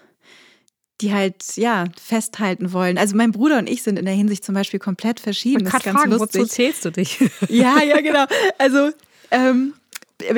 [1.01, 2.97] die halt ja festhalten wollen.
[2.97, 5.65] Also mein Bruder und ich sind in der Hinsicht zum Beispiel komplett verschieden.
[5.65, 6.41] Ich kann fragen, lustig.
[6.41, 7.19] wozu zählst du dich?
[7.49, 8.25] Ja, ja, genau.
[8.59, 8.91] Also
[9.31, 9.73] ähm,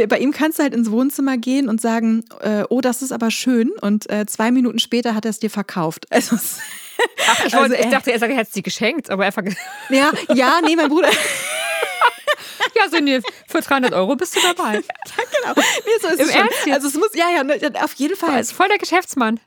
[0.07, 3.31] bei ihm kannst du halt ins Wohnzimmer gehen und sagen, äh, oh, das ist aber
[3.31, 3.71] schön.
[3.81, 6.05] Und äh, zwei Minuten später hat er es dir verkauft.
[6.09, 6.37] Also,
[7.27, 9.31] Ach, ich, wollte, also, ich dachte, er sagt, er hat es dir geschenkt, aber er
[9.31, 9.57] verkauft.
[9.89, 11.09] Ja, ja, nee, mein Bruder.
[12.75, 14.75] ja, so nee, für 300 Euro bist du dabei.
[14.75, 14.81] ja,
[15.41, 15.53] genau.
[15.55, 16.73] Nee, so ist Im es Ernst schon.
[16.73, 18.33] Also es muss, ja, ja, ne, auf jeden Fall.
[18.33, 19.39] Er ist voll der Geschäftsmann.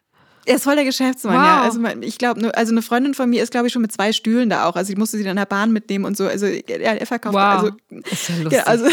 [0.47, 1.42] Er ist voll der Geschäftsmann, wow.
[1.42, 1.62] ja.
[1.62, 4.49] Also ich glaube, also eine Freundin von mir ist, glaube ich, schon mit zwei Stühlen
[4.49, 4.77] da auch.
[4.77, 6.27] Also ich musste sie dann in der Bahn mitnehmen und so.
[6.27, 7.35] Also er, er verkauft.
[7.35, 7.42] Wow.
[7.42, 7.71] Also,
[8.05, 8.53] ist ja lustig.
[8.53, 8.88] Ja, also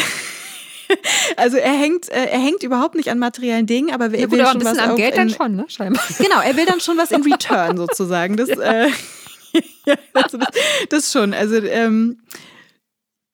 [1.37, 4.39] also er hängt, äh, er hängt überhaupt nicht an materiellen Dingen, aber er ja, will
[4.39, 5.65] gut, schon ein was am Geld in, dann schon, ne?
[5.67, 6.03] Scheinbar.
[6.17, 8.37] Genau, er will dann schon was in Return sozusagen.
[8.37, 8.85] Das, ja.
[8.85, 8.89] Äh,
[9.85, 10.37] ja, das,
[10.89, 11.33] das, schon.
[11.33, 12.19] Also ähm,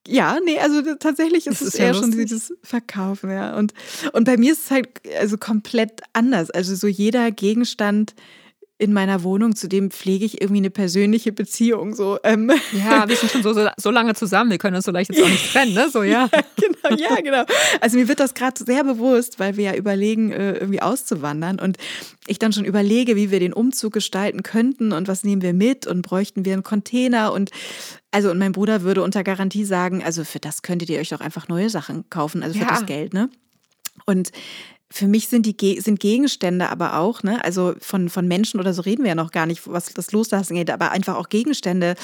[0.08, 3.56] ja, nee, also tatsächlich ist, es eher schon dieses Verkaufen, ja.
[3.56, 3.74] Und,
[4.14, 6.50] und bei mir ist es halt also komplett anders.
[6.50, 8.16] Also so jeder Gegenstand
[8.80, 11.94] in meiner Wohnung, zu dem pflege ich irgendwie eine persönliche Beziehung.
[11.94, 12.50] So, ähm.
[12.72, 15.22] Ja, wir sind schon so, so, so, lange zusammen, wir können uns so leicht jetzt
[15.22, 15.90] auch nicht trennen, ne?
[15.90, 16.30] So, ja.
[16.32, 17.44] ja genau, ja, genau.
[17.82, 21.78] Also mir wird das gerade sehr bewusst, weil wir ja überlegen, äh, irgendwie auszuwandern und
[22.26, 25.86] ich dann schon überlege, wie wir den Umzug gestalten könnten und was nehmen wir mit
[25.86, 27.52] und bräuchten wir einen Container und
[28.12, 31.20] also und mein Bruder würde unter Garantie sagen, also für das könntet ihr euch doch
[31.20, 32.72] einfach neue Sachen kaufen, also für ja.
[32.72, 33.30] das Geld, ne?
[34.06, 34.32] Und
[34.92, 38.82] für mich sind die sind Gegenstände aber auch, ne, also von, von Menschen oder so
[38.82, 41.96] reden wir ja noch gar nicht, was das Loslassen geht, aber einfach auch Gegenstände,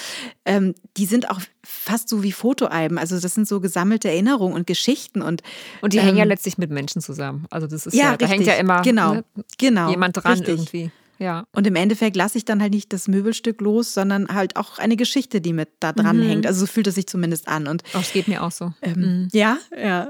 [0.45, 2.99] ähm, die sind auch fast so wie Fotoalben.
[2.99, 5.41] Also das sind so gesammelte Erinnerungen und Geschichten und
[5.81, 7.45] und die ähm, hängen ja letztlich mit Menschen zusammen.
[7.49, 9.23] Also das ist ja, ja richtig, da hängt ja immer genau, ne,
[9.57, 10.49] genau, jemand dran richtig.
[10.49, 10.91] irgendwie.
[11.17, 11.47] Ja.
[11.53, 14.97] Und im Endeffekt lasse ich dann halt nicht das Möbelstück los, sondern halt auch eine
[14.97, 16.27] Geschichte, die mit da dran mhm.
[16.27, 16.47] hängt.
[16.47, 17.67] Also so fühlt es sich zumindest an.
[17.67, 18.73] Und oh, es geht mir auch so.
[18.81, 19.27] Ähm, mhm.
[19.31, 20.09] Ja, ja.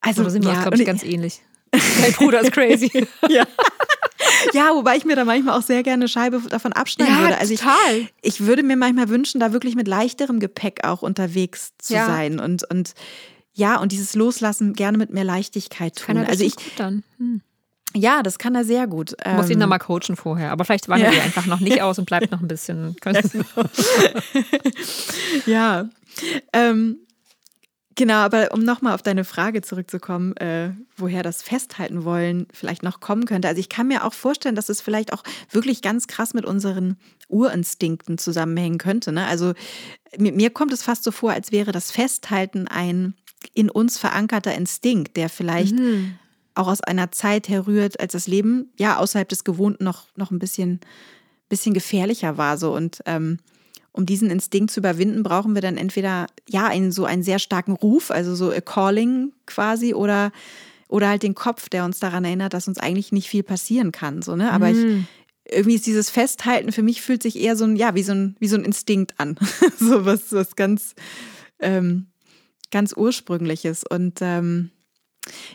[0.00, 1.40] Also da sind wir, ja, glaube ich, ganz ähnlich.
[2.00, 2.90] Dein Bruder ist crazy.
[3.28, 3.44] ja.
[4.52, 7.38] Ja, wobei ich mir da manchmal auch sehr gerne eine Scheibe davon abschneiden ja, würde.
[7.38, 7.96] Also total.
[7.96, 12.06] Ich, ich würde mir manchmal wünschen, da wirklich mit leichterem Gepäck auch unterwegs zu ja.
[12.06, 12.94] sein und, und
[13.52, 16.06] ja, und dieses Loslassen gerne mit mehr Leichtigkeit tun.
[16.06, 17.04] Kann er also ich gut dann.
[17.18, 17.40] Hm.
[17.96, 19.14] Ja, das kann er sehr gut.
[19.24, 20.50] Ähm, Muss ihn nochmal coachen vorher.
[20.50, 21.20] Aber vielleicht wandert ja.
[21.20, 22.96] er einfach noch nicht aus und bleibt noch ein bisschen.
[25.46, 25.88] ja.
[26.52, 26.98] Ähm,
[27.96, 32.98] Genau, aber um nochmal auf deine Frage zurückzukommen, äh, woher das Festhalten wollen vielleicht noch
[32.98, 33.46] kommen könnte.
[33.46, 36.96] Also ich kann mir auch vorstellen, dass es vielleicht auch wirklich ganz krass mit unseren
[37.28, 39.12] Urinstinkten zusammenhängen könnte.
[39.12, 39.26] Ne?
[39.26, 39.52] Also
[40.18, 43.14] mir, kommt es fast so vor, als wäre das Festhalten ein
[43.52, 46.16] in uns verankerter Instinkt, der vielleicht mhm.
[46.54, 50.38] auch aus einer Zeit herrührt, als das Leben ja außerhalb des Gewohnten noch, noch ein
[50.38, 50.80] bisschen,
[51.48, 52.58] bisschen gefährlicher war.
[52.58, 53.38] So und ähm,
[53.94, 57.72] um diesen Instinkt zu überwinden, brauchen wir dann entweder ja einen so einen sehr starken
[57.72, 60.32] Ruf, also so a calling quasi, oder
[60.88, 64.20] oder halt den Kopf, der uns daran erinnert, dass uns eigentlich nicht viel passieren kann.
[64.20, 64.70] So ne, aber mm.
[64.70, 65.06] ich mhm.
[65.48, 68.36] irgendwie ist dieses Festhalten für mich fühlt sich eher so ein ja wie so ein
[68.40, 69.36] wie so ein Instinkt an,
[69.78, 70.94] so was was ganz
[71.60, 72.06] ähm,
[72.72, 74.70] ganz ursprüngliches und ähm,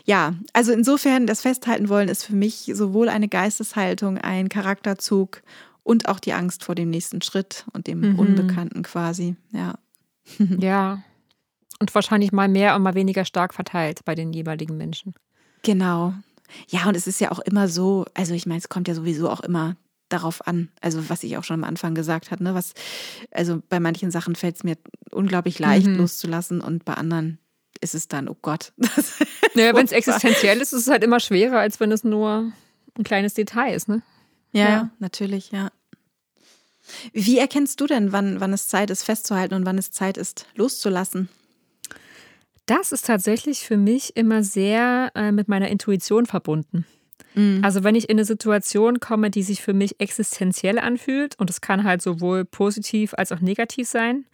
[0.04, 5.42] ja, also insofern das Festhalten wollen ist für mich sowohl eine Geisteshaltung, ein Charakterzug
[5.82, 8.18] und auch die Angst vor dem nächsten Schritt und dem mhm.
[8.18, 9.78] Unbekannten quasi, ja.
[10.38, 11.02] ja.
[11.78, 15.14] Und wahrscheinlich mal mehr und mal weniger stark verteilt bei den jeweiligen Menschen.
[15.62, 16.14] Genau.
[16.68, 19.30] Ja, und es ist ja auch immer so, also ich meine, es kommt ja sowieso
[19.30, 19.76] auch immer
[20.08, 22.74] darauf an, also was ich auch schon am Anfang gesagt habe, ne, was,
[23.30, 24.76] also bei manchen Sachen fällt es mir
[25.12, 25.96] unglaublich leicht mhm.
[25.96, 27.38] loszulassen und bei anderen
[27.80, 28.72] ist es dann, oh Gott.
[29.54, 32.52] Naja, wenn es existenziell ist, ist es halt immer schwerer, als wenn es nur
[32.96, 34.00] ein kleines Detail ist, ne?
[34.52, 34.90] Ja, ja.
[34.98, 35.70] natürlich, ja.
[37.12, 40.46] Wie erkennst du denn, wann, wann es Zeit ist, festzuhalten und wann es Zeit ist,
[40.56, 41.28] loszulassen?
[42.66, 46.86] Das ist tatsächlich für mich immer sehr äh, mit meiner Intuition verbunden.
[47.34, 47.60] Mhm.
[47.62, 51.60] Also wenn ich in eine Situation komme, die sich für mich existenziell anfühlt, und es
[51.60, 54.24] kann halt sowohl positiv als auch negativ sein,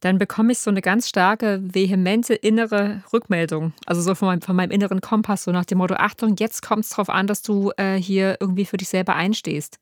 [0.00, 3.72] dann bekomme ich so eine ganz starke, vehemente innere Rückmeldung.
[3.86, 6.84] Also so von meinem, von meinem inneren Kompass, so nach dem Motto, Achtung, jetzt kommt
[6.84, 9.78] es darauf an, dass du äh, hier irgendwie für dich selber einstehst.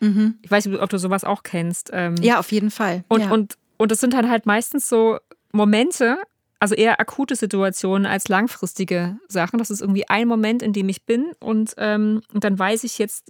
[0.00, 0.38] Mhm.
[0.42, 1.90] Ich weiß nicht, ob du sowas auch kennst.
[1.92, 3.04] Ähm, ja, auf jeden Fall.
[3.08, 3.30] Und, ja.
[3.30, 5.18] und und das sind dann halt meistens so
[5.52, 6.18] Momente,
[6.58, 9.58] also eher akute Situationen als langfristige Sachen.
[9.58, 12.98] Das ist irgendwie ein Moment, in dem ich bin und, ähm, und dann weiß ich
[12.98, 13.28] jetzt,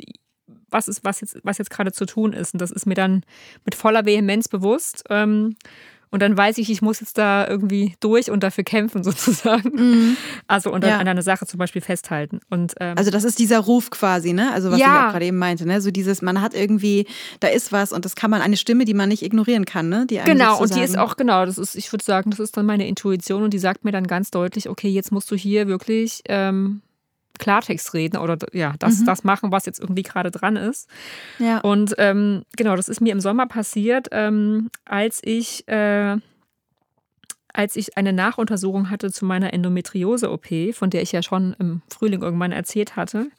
[0.68, 2.55] was ist, was jetzt, was jetzt gerade zu tun ist.
[2.55, 3.25] Und das ist mir dann
[3.64, 5.05] mit voller Vehemenz bewusst.
[5.09, 5.57] Ähm,
[6.14, 9.70] und dann weiß ich, ich muss jetzt da irgendwie durch und dafür kämpfen, sozusagen.
[9.74, 10.16] Mhm.
[10.46, 10.98] Also und ja.
[10.98, 12.38] an einer Sache zum Beispiel festhalten.
[12.50, 14.53] Und, ähm, also das ist dieser Ruf quasi, ne?
[14.53, 14.87] Also was ja.
[14.87, 15.81] ich auch gerade eben meinte, ne?
[15.81, 17.09] So dieses, man hat irgendwie,
[17.40, 20.07] da ist was und das kann man, eine Stimme, die man nicht ignorieren kann, ne?
[20.09, 22.64] Die genau, und die ist auch, genau, das ist, ich würde sagen, das ist dann
[22.64, 26.22] meine Intuition und die sagt mir dann ganz deutlich, okay, jetzt musst du hier wirklich
[26.29, 26.81] ähm,
[27.38, 29.07] Klartext reden oder ja, das, mhm.
[29.07, 30.88] das machen, was jetzt irgendwie gerade dran ist.
[31.38, 31.61] Ja.
[31.61, 36.16] Und ähm, genau, das ist mir im Sommer passiert, ähm, als ich äh,
[37.55, 42.20] als ich eine Nachuntersuchung hatte zu meiner Endometriose-OP, von der ich ja schon im Frühling
[42.20, 43.31] irgendwann erzählt hatte.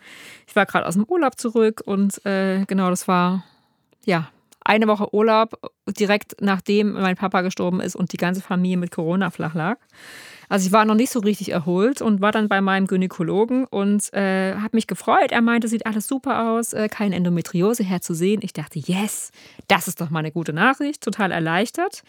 [0.48, 3.44] Ich war gerade aus dem Urlaub zurück und äh, genau, das war
[4.06, 4.30] ja
[4.62, 9.30] eine Woche Urlaub, direkt nachdem mein Papa gestorben ist und die ganze Familie mit Corona
[9.30, 9.78] flach lag.
[10.50, 14.14] Also ich war noch nicht so richtig erholt und war dann bei meinem Gynäkologen und
[14.14, 15.32] äh, habe mich gefreut.
[15.32, 18.42] Er meinte, sieht alles super aus, äh, keine Endometriose herzusehen.
[18.44, 19.32] Ich dachte, yes,
[19.68, 22.04] das ist doch mal eine gute Nachricht, total erleichtert.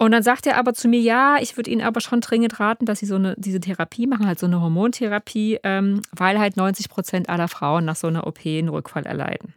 [0.00, 2.86] Und dann sagt er aber zu mir, ja, ich würde Ihnen aber schon dringend raten,
[2.86, 6.88] dass Sie so eine, diese Therapie machen, halt so eine Hormontherapie, ähm, weil halt 90
[6.88, 9.52] Prozent aller Frauen nach so einer OP einen Rückfall erleiden.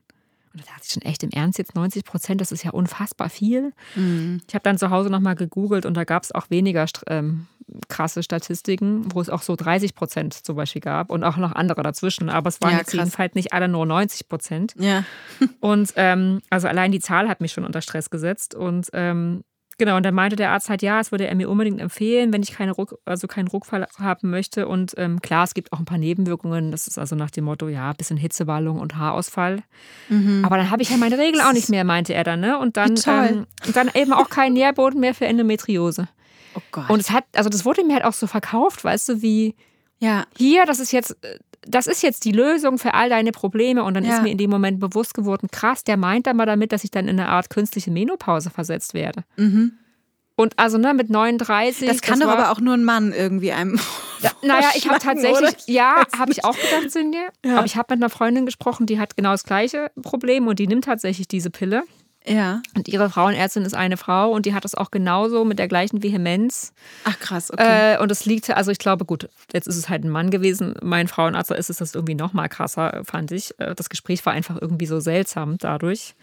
[0.54, 3.30] Und da dachte ich schon echt im Ernst, jetzt 90 Prozent, das ist ja unfassbar
[3.30, 3.72] viel.
[3.96, 4.42] Mhm.
[4.46, 7.48] Ich habe dann zu Hause nochmal gegoogelt und da gab es auch weniger ähm,
[7.88, 11.84] krasse Statistiken, wo es auch so 30 Prozent zum Beispiel gab und auch noch andere
[11.84, 12.30] dazwischen.
[12.30, 14.76] Aber es waren ja, jetzt jedenfalls nicht alle nur 90 Prozent.
[14.78, 15.04] Ja.
[15.60, 18.56] und ähm, also allein die Zahl hat mich schon unter Stress gesetzt.
[18.56, 19.44] Und ähm,
[19.78, 22.44] Genau, und dann meinte der Arzt halt, ja, es würde er mir unbedingt empfehlen, wenn
[22.44, 24.68] ich keine Ruck, also keinen Ruckfall haben möchte.
[24.68, 26.72] Und ähm, klar, es gibt auch ein paar Nebenwirkungen.
[26.72, 29.64] Das ist also nach dem Motto, ja, ein bisschen Hitzewallung und Haarausfall.
[30.10, 30.44] Mhm.
[30.46, 32.40] Aber dann habe ich ja meine Regel auch nicht mehr, meinte er dann.
[32.40, 32.58] Ne?
[32.60, 36.08] Und dann, ähm, und dann eben auch keinen Nährboden mehr für Endometriose.
[36.56, 36.90] Oh Gott.
[36.90, 39.56] Und es hat, also das wurde mir halt auch so verkauft, weißt du, wie
[40.00, 40.26] ja.
[40.38, 41.16] hier, das ist jetzt
[41.68, 43.84] das ist jetzt die Lösung für all deine Probleme.
[43.84, 44.16] Und dann ja.
[44.16, 47.08] ist mir in dem Moment bewusst geworden, krass, der meint aber damit, dass ich dann
[47.08, 49.24] in eine Art künstliche Menopause versetzt werde.
[49.38, 49.74] Mhm.
[50.36, 51.88] Und also ne, mit 39.
[51.88, 53.80] Das kann das doch aber auch nur ein Mann irgendwie einem.
[54.24, 55.54] Ja, naja, ich habe tatsächlich, oder?
[55.66, 57.18] ja, habe ich auch gedacht, Cindy.
[57.44, 57.58] Ja.
[57.58, 60.68] Aber ich habe mit einer Freundin gesprochen, die hat genau das gleiche Problem und die
[60.68, 61.84] nimmt tatsächlich diese Pille.
[62.26, 62.62] Ja.
[62.76, 66.04] Und ihre Frauenärztin ist eine Frau und die hat das auch genauso mit der gleichen
[66.04, 66.74] Vehemenz.
[67.04, 67.96] Ach krass, okay.
[67.96, 70.76] Äh, und es liegt, also ich glaube, gut, jetzt ist es halt ein Mann gewesen.
[70.82, 73.60] Mein Frauenarzt ist es das irgendwie noch mal krasser, fand ich.
[73.60, 76.16] Äh, das Gespräch war einfach irgendwie so seltsam dadurch.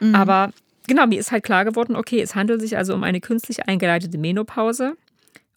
[0.00, 0.14] Mhm.
[0.14, 0.52] Aber
[0.86, 4.18] genau, mir ist halt klar geworden, okay, es handelt sich also um eine künstlich eingeleitete
[4.18, 4.96] Menopause.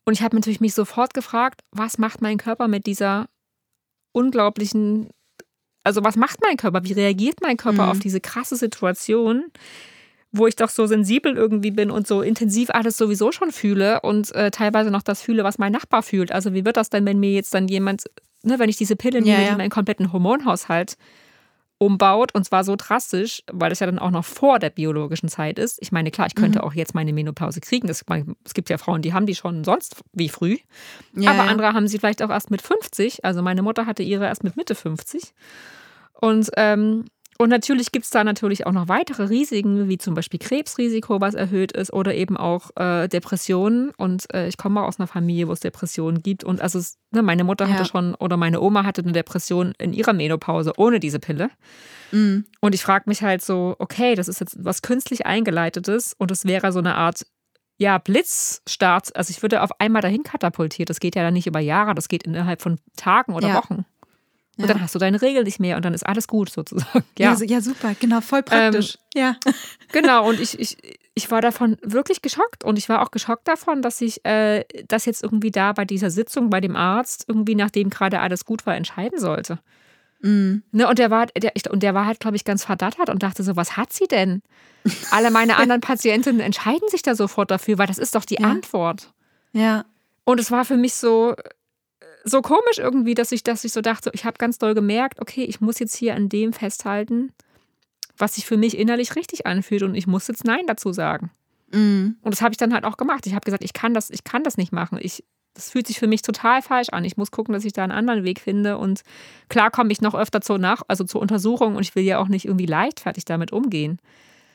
[0.06, 3.28] Und ich habe natürlich mich sofort gefragt, was macht mein Körper mit dieser
[4.12, 5.10] unglaublichen
[5.84, 6.84] also was macht mein Körper?
[6.84, 7.90] Wie reagiert mein Körper mhm.
[7.90, 9.46] auf diese krasse Situation,
[10.32, 14.34] wo ich doch so sensibel irgendwie bin und so intensiv alles sowieso schon fühle und
[14.36, 16.32] äh, teilweise noch das fühle, was mein Nachbar fühlt.
[16.32, 18.04] Also wie wird das denn, wenn mir jetzt dann jemand,
[18.44, 19.52] ne, wenn ich diese Pille nehme, ja, ja.
[19.52, 20.98] die meinen kompletten Hormonhaushalt
[21.80, 25.58] umbaut und zwar so drastisch, weil das ja dann auch noch vor der biologischen Zeit
[25.58, 25.80] ist.
[25.82, 26.66] Ich meine, klar, ich könnte mhm.
[26.66, 27.88] auch jetzt meine Menopause kriegen.
[27.88, 28.04] Das,
[28.44, 30.58] es gibt ja Frauen, die haben die schon sonst wie früh.
[31.16, 33.24] Ja, aber andere haben sie vielleicht auch erst mit 50.
[33.24, 35.34] Also meine Mutter hatte ihre erst mit Mitte 50.
[36.14, 37.06] Und, ähm,
[37.42, 41.36] und natürlich gibt es da natürlich auch noch weitere Risiken, wie zum Beispiel Krebsrisiko, was
[41.36, 43.92] erhöht ist, oder eben auch äh, Depressionen.
[43.92, 46.44] Und äh, ich komme aus einer Familie, wo es Depressionen gibt.
[46.44, 47.72] Und also ne, meine Mutter ja.
[47.72, 51.50] hatte schon oder meine Oma hatte eine Depression in ihrer Menopause ohne diese Pille.
[52.12, 52.44] Mhm.
[52.60, 56.44] Und ich frage mich halt so, okay, das ist jetzt was künstlich eingeleitetes und es
[56.44, 57.26] wäre so eine Art
[57.78, 59.16] ja, Blitzstart.
[59.16, 60.90] Also ich würde auf einmal dahin katapultiert.
[60.90, 63.56] Das geht ja dann nicht über Jahre, das geht innerhalb von Tagen oder ja.
[63.56, 63.86] Wochen.
[64.60, 64.74] Und ja.
[64.74, 67.06] dann hast du deine Regel nicht mehr und dann ist alles gut sozusagen.
[67.18, 68.98] Ja, ja, ja super, genau, voll praktisch.
[69.16, 69.36] Ähm, ja.
[69.94, 70.78] Genau, und ich, ich,
[71.14, 75.06] ich war davon wirklich geschockt und ich war auch geschockt davon, dass ich äh, das
[75.06, 78.76] jetzt irgendwie da bei dieser Sitzung bei dem Arzt irgendwie, nachdem gerade alles gut war,
[78.76, 79.60] entscheiden sollte.
[80.22, 80.64] Mhm.
[80.74, 83.44] Ne, und der war, der, und der war halt, glaube ich, ganz verdattert und dachte
[83.44, 84.42] so, was hat sie denn?
[85.12, 88.48] Alle meine anderen Patientinnen entscheiden sich da sofort dafür, weil das ist doch die ja.
[88.50, 89.14] Antwort.
[89.54, 89.86] Ja.
[90.26, 91.36] Und es war für mich so,
[92.30, 95.44] so komisch irgendwie, dass ich, dass ich so dachte, ich habe ganz doll gemerkt, okay,
[95.44, 97.32] ich muss jetzt hier an dem festhalten,
[98.18, 101.32] was sich für mich innerlich richtig anfühlt und ich muss jetzt Nein dazu sagen.
[101.72, 102.18] Mhm.
[102.22, 103.26] Und das habe ich dann halt auch gemacht.
[103.28, 105.00] Ich habe gesagt, ich kann das, ich kann das nicht machen.
[105.02, 107.06] Ich, das fühlt sich für mich total falsch an.
[107.06, 108.78] Ich muss gucken, dass ich da einen anderen Weg finde.
[108.78, 109.02] Und
[109.50, 112.28] klar komme ich noch öfter zur Nach, also zur Untersuchung und ich will ja auch
[112.28, 114.00] nicht irgendwie leichtfertig damit umgehen.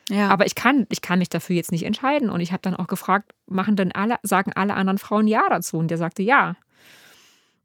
[0.09, 0.29] Ja.
[0.29, 2.29] Aber ich kann, ich kann mich dafür jetzt nicht entscheiden.
[2.29, 5.77] Und ich habe dann auch gefragt, machen denn alle, sagen alle anderen Frauen Ja dazu?
[5.77, 6.55] Und der sagte ja.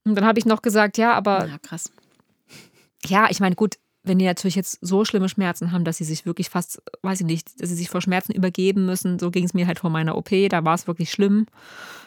[0.05, 1.47] Und dann habe ich noch gesagt, ja, aber.
[1.47, 1.93] Ja, krass.
[3.07, 6.25] Ja, ich meine, gut, wenn die natürlich jetzt so schlimme Schmerzen haben, dass sie sich
[6.25, 9.53] wirklich fast, weiß ich nicht, dass sie sich vor Schmerzen übergeben müssen, so ging es
[9.53, 11.47] mir halt vor meiner OP, da war es wirklich schlimm.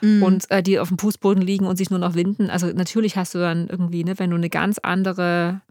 [0.01, 0.23] Mhm.
[0.23, 2.49] Und äh, die auf dem Fußboden liegen und sich nur noch winden.
[2.49, 5.61] Also natürlich hast du dann irgendwie, ne, wenn du eine ganz andere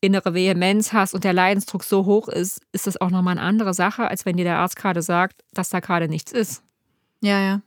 [0.00, 3.74] innere Vehemenz hast und der Leidensdruck so hoch ist, ist das auch nochmal eine andere
[3.74, 6.62] Sache, als wenn dir der Arzt gerade sagt, dass da gerade nichts ist.
[7.20, 7.62] Ja, ja.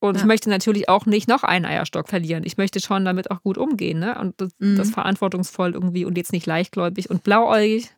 [0.00, 0.20] Und ja.
[0.20, 2.44] ich möchte natürlich auch nicht noch einen Eierstock verlieren.
[2.46, 4.16] Ich möchte schon damit auch gut umgehen ne?
[4.18, 4.76] und das, mhm.
[4.76, 7.90] das verantwortungsvoll irgendwie und jetzt nicht leichtgläubig und blauäugig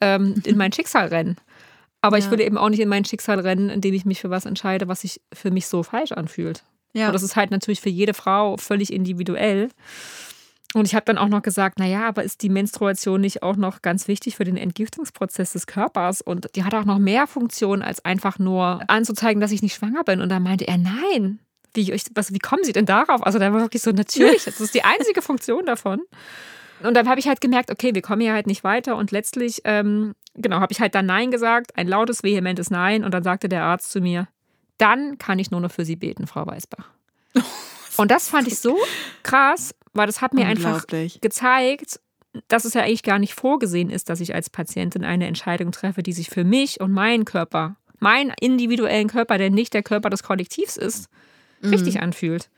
[0.00, 1.36] ähm, in mein Schicksal rennen.
[2.00, 2.24] Aber ja.
[2.24, 4.88] ich will eben auch nicht in mein Schicksal rennen, indem ich mich für was entscheide,
[4.88, 6.64] was sich für mich so falsch anfühlt.
[6.92, 7.06] Ja.
[7.06, 9.70] Und das ist halt natürlich für jede Frau völlig individuell.
[10.78, 13.82] Und ich habe dann auch noch gesagt, naja, aber ist die Menstruation nicht auch noch
[13.82, 16.20] ganz wichtig für den Entgiftungsprozess des Körpers?
[16.20, 20.04] Und die hat auch noch mehr Funktionen, als einfach nur anzuzeigen, dass ich nicht schwanger
[20.04, 20.20] bin.
[20.20, 21.40] Und da meinte er, nein.
[21.74, 23.24] Wie, was, wie kommen Sie denn darauf?
[23.24, 26.00] Also da war wirklich so, natürlich, das ist die einzige Funktion davon.
[26.82, 28.96] Und dann habe ich halt gemerkt, okay, wir kommen hier halt nicht weiter.
[28.96, 33.04] Und letztlich, ähm, genau, habe ich halt dann Nein gesagt, ein lautes, vehementes Nein.
[33.04, 34.28] Und dann sagte der Arzt zu mir,
[34.78, 36.88] dann kann ich nur noch für Sie beten, Frau Weißbach.
[37.98, 38.78] Und das fand ich so
[39.24, 42.00] krass, weil das hat mir einfach gezeigt,
[42.46, 46.02] dass es ja eigentlich gar nicht vorgesehen ist, dass ich als Patientin eine Entscheidung treffe,
[46.02, 50.22] die sich für mich und meinen Körper, meinen individuellen Körper, der nicht der Körper des
[50.22, 51.08] Kollektivs ist,
[51.60, 51.70] mhm.
[51.70, 52.48] richtig anfühlt.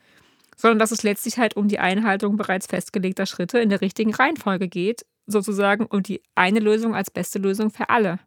[0.56, 4.68] Sondern dass es letztlich halt um die Einhaltung bereits festgelegter Schritte in der richtigen Reihenfolge
[4.68, 8.18] geht, sozusagen, und die eine Lösung als beste Lösung für alle.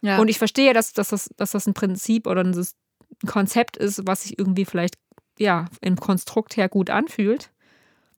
[0.00, 0.18] Ja.
[0.18, 2.66] Und ich verstehe, dass, dass, das, dass das ein Prinzip oder ein
[3.26, 4.96] Konzept ist, was sich irgendwie vielleicht
[5.38, 7.50] ja, im Konstrukt her gut anfühlt.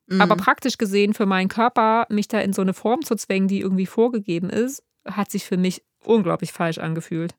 [0.06, 0.20] Mhm.
[0.20, 3.60] Aber praktisch gesehen für meinen Körper, mich da in so eine Form zu zwängen, die
[3.60, 7.34] irgendwie vorgegeben ist, hat sich für mich unglaublich falsch angefühlt.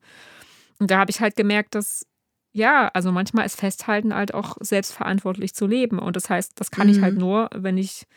[0.80, 2.06] Und da habe ich halt gemerkt, dass
[2.58, 6.00] ja, also manchmal ist Festhalten halt auch selbstverantwortlich zu leben.
[6.00, 6.94] Und das heißt, das kann mhm.
[6.94, 7.20] ich halt mhm.
[7.20, 8.08] nur, wenn ich,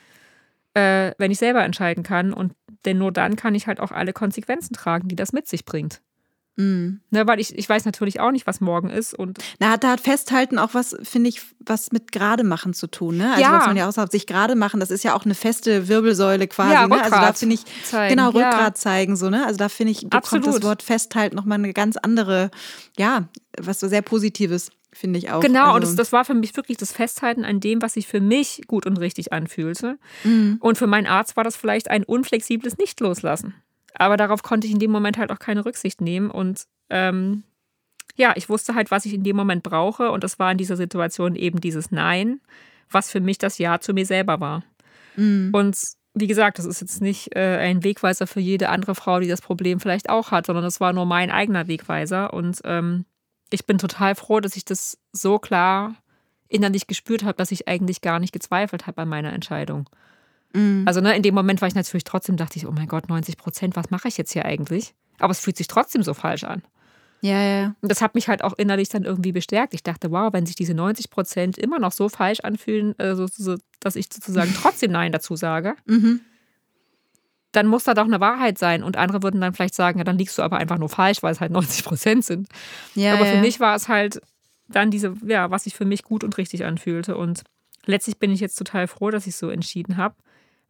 [0.73, 2.33] äh, wenn ich selber entscheiden kann.
[2.33, 2.55] Und
[2.87, 6.01] denn nur dann kann ich halt auch alle Konsequenzen tragen, die das mit sich bringt.
[6.57, 7.01] Mhm.
[7.11, 9.15] Ne, weil ich, ich weiß natürlich auch nicht, was morgen ist.
[9.15, 13.17] Und Na, da hat Festhalten auch was, finde ich, was mit gerade machen zu tun.
[13.17, 13.31] Ne?
[13.31, 13.59] Also ja.
[13.59, 16.47] was man ja auch sagt, sich gerade machen, das ist ja auch eine feste Wirbelsäule
[16.49, 16.75] quasi.
[16.75, 17.03] Ja, ne?
[17.03, 18.17] Also da finde ich, zeigen.
[18.17, 18.75] genau, Rückgrat ja.
[18.75, 19.17] zeigen.
[19.17, 19.47] So, ne?
[19.47, 22.51] Also da finde ich, bekommt das Wort Festhalten nochmal eine ganz andere,
[22.99, 25.41] ja, was so sehr Positives finde ich auch.
[25.41, 25.75] Genau, also.
[25.77, 28.63] und das, das, war für mich wirklich das Festhalten an dem, was sich für mich
[28.67, 29.99] gut und richtig anfühlte.
[30.25, 30.59] Mhm.
[30.61, 33.55] Und für meinen Arzt war das vielleicht ein unflexibles Nicht-Loslassen.
[33.94, 36.31] Aber darauf konnte ich in dem Moment halt auch keine Rücksicht nehmen.
[36.31, 37.44] Und ähm,
[38.16, 40.11] ja, ich wusste halt, was ich in dem Moment brauche.
[40.11, 42.40] Und das war in dieser Situation eben dieses Nein,
[42.90, 44.62] was für mich das Ja zu mir selber war.
[45.16, 45.50] Mhm.
[45.53, 45.76] Und
[46.14, 49.40] wie gesagt, das ist jetzt nicht äh, ein Wegweiser für jede andere Frau, die das
[49.40, 52.33] Problem vielleicht auch hat, sondern das war nur mein eigener Wegweiser.
[52.33, 53.05] Und ähm,
[53.50, 55.94] ich bin total froh, dass ich das so klar
[56.48, 59.88] innerlich gespürt habe, dass ich eigentlich gar nicht gezweifelt habe an meiner Entscheidung.
[60.53, 60.85] Mhm.
[60.87, 63.37] Also ne, in dem Moment war ich natürlich trotzdem, dachte ich, oh mein Gott, 90
[63.37, 64.95] Prozent, was mache ich jetzt hier eigentlich?
[65.19, 66.63] Aber es fühlt sich trotzdem so falsch an.
[67.23, 67.75] Ja, ja.
[67.83, 69.75] Und das hat mich halt auch innerlich dann irgendwie bestärkt.
[69.75, 73.57] Ich dachte, wow, wenn sich diese 90 Prozent immer noch so falsch anfühlen, also, so,
[73.79, 76.21] dass ich sozusagen trotzdem Nein dazu sage, mhm.
[77.53, 78.83] dann muss da doch eine Wahrheit sein.
[78.83, 81.33] Und andere würden dann vielleicht sagen, ja, dann liegst du aber einfach nur falsch, weil
[81.33, 82.49] es halt 90 Prozent sind.
[82.95, 83.41] Ja, aber für ja.
[83.41, 84.23] mich war es halt
[84.69, 87.19] dann diese, ja, was sich für mich gut und richtig anfühlte.
[87.19, 87.43] Und
[87.85, 90.15] letztlich bin ich jetzt total froh, dass ich so entschieden habe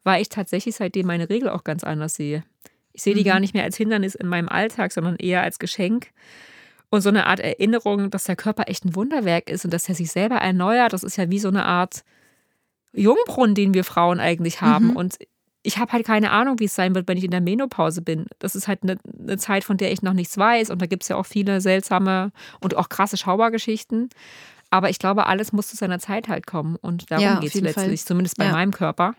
[0.04, 2.44] weil ich tatsächlich seitdem meine Regel auch ganz anders sehe.
[2.92, 3.26] Ich sehe die mhm.
[3.26, 6.08] gar nicht mehr als Hindernis in meinem Alltag, sondern eher als Geschenk
[6.90, 9.94] und so eine Art Erinnerung, dass der Körper echt ein Wunderwerk ist und dass er
[9.94, 10.92] sich selber erneuert.
[10.92, 12.02] Das ist ja wie so eine Art
[12.92, 14.88] Jungbrunnen, den wir Frauen eigentlich haben.
[14.88, 14.96] Mhm.
[14.96, 15.18] Und
[15.62, 18.26] ich habe halt keine Ahnung, wie es sein wird, wenn ich in der Menopause bin.
[18.40, 20.70] Das ist halt eine, eine Zeit, von der ich noch nichts weiß.
[20.70, 24.08] Und da gibt es ja auch viele seltsame und auch krasse Schauergeschichten.
[24.70, 26.76] Aber ich glaube, alles muss zu seiner Zeit halt kommen.
[26.76, 28.06] Und darum ja, geht es letztlich, Fall.
[28.06, 28.52] zumindest bei ja.
[28.52, 29.14] meinem Körper.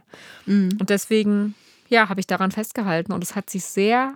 [0.46, 0.78] Mhm.
[0.80, 1.56] Und deswegen,
[1.90, 3.12] ja, habe ich daran festgehalten.
[3.12, 4.16] Und es hat sich sehr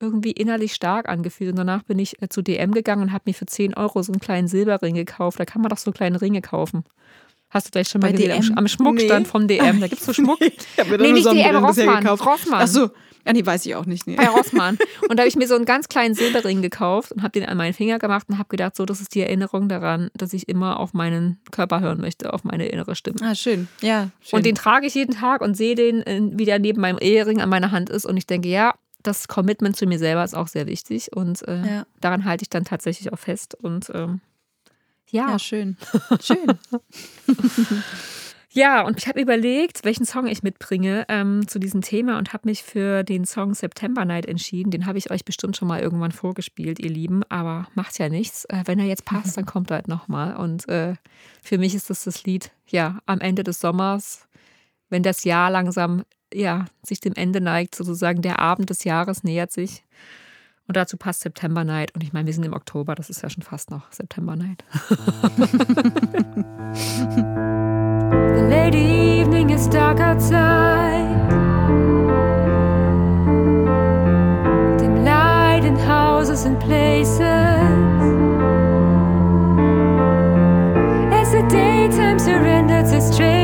[0.00, 1.50] irgendwie innerlich stark angefühlt.
[1.50, 4.12] Und danach bin ich äh, zu DM gegangen und habe mir für 10 Euro so
[4.12, 5.38] einen kleinen Silberring gekauft.
[5.38, 6.84] Da kann man doch so kleine Ringe kaufen.
[7.50, 8.42] Hast du vielleicht schon mal Bei gesehen?
[8.42, 8.58] DM?
[8.58, 9.30] Am, Schmuckstand nee.
[9.30, 9.80] vom DM.
[9.80, 10.40] Da gibt es so Schmuck.
[10.40, 10.52] nee,
[10.98, 12.06] nee nicht DM, Rossmann.
[12.06, 12.60] Rossmann.
[12.62, 12.90] Ach so.
[13.26, 14.06] Ja, nee, weiß ich auch nicht.
[14.06, 14.16] Nee.
[14.16, 14.78] Bei Rossmann.
[15.08, 17.56] Und da habe ich mir so einen ganz kleinen Silberring gekauft und habe den an
[17.56, 20.78] meinen Finger gemacht und habe gedacht, so, das ist die Erinnerung daran, dass ich immer
[20.78, 23.16] auf meinen Körper hören möchte, auf meine innere Stimme.
[23.22, 23.68] Ah, schön.
[23.80, 24.10] Ja.
[24.20, 24.38] Schön.
[24.38, 26.02] Und den trage ich jeden Tag und sehe den,
[26.38, 28.04] wie der neben meinem Ehering an meiner Hand ist.
[28.04, 31.14] Und ich denke, ja, das Commitment zu mir selber ist auch sehr wichtig.
[31.14, 31.86] Und äh, ja.
[32.00, 33.54] daran halte ich dann tatsächlich auch fest.
[33.54, 34.20] Und ähm,
[35.10, 35.30] ja.
[35.30, 35.76] Ja, schön.
[36.20, 36.46] Schön.
[38.56, 42.48] Ja, und ich habe überlegt, welchen Song ich mitbringe ähm, zu diesem Thema und habe
[42.48, 44.70] mich für den Song September Night entschieden.
[44.70, 48.44] Den habe ich euch bestimmt schon mal irgendwann vorgespielt, ihr Lieben, aber macht ja nichts.
[48.44, 50.36] Äh, wenn er jetzt passt, dann kommt er halt nochmal.
[50.36, 50.94] Und äh,
[51.42, 54.28] für mich ist das das Lied, ja, am Ende des Sommers,
[54.88, 59.50] wenn das Jahr langsam ja, sich dem Ende neigt, sozusagen der Abend des Jahres nähert
[59.50, 59.82] sich.
[60.68, 61.92] Und dazu passt September Night.
[61.96, 64.64] Und ich meine, wir sind im Oktober, das ist ja schon fast noch September Night.
[68.34, 71.06] The late evening is dark outside.
[74.78, 77.20] Dim light in houses and places.
[81.18, 83.43] As the daytime surrenders its traces.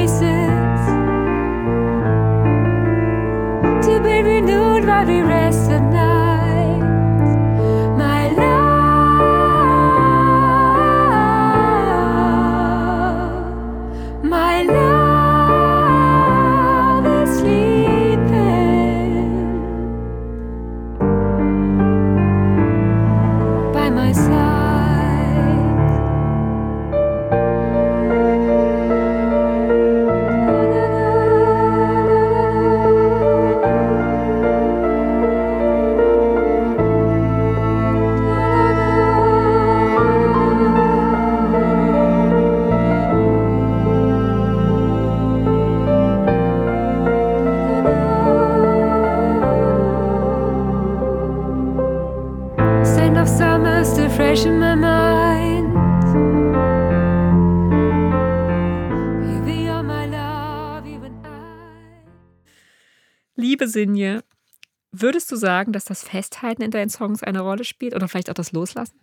[65.00, 68.34] Würdest du sagen, dass das Festhalten in deinen Songs eine Rolle spielt oder vielleicht auch
[68.34, 68.94] das Loslassen?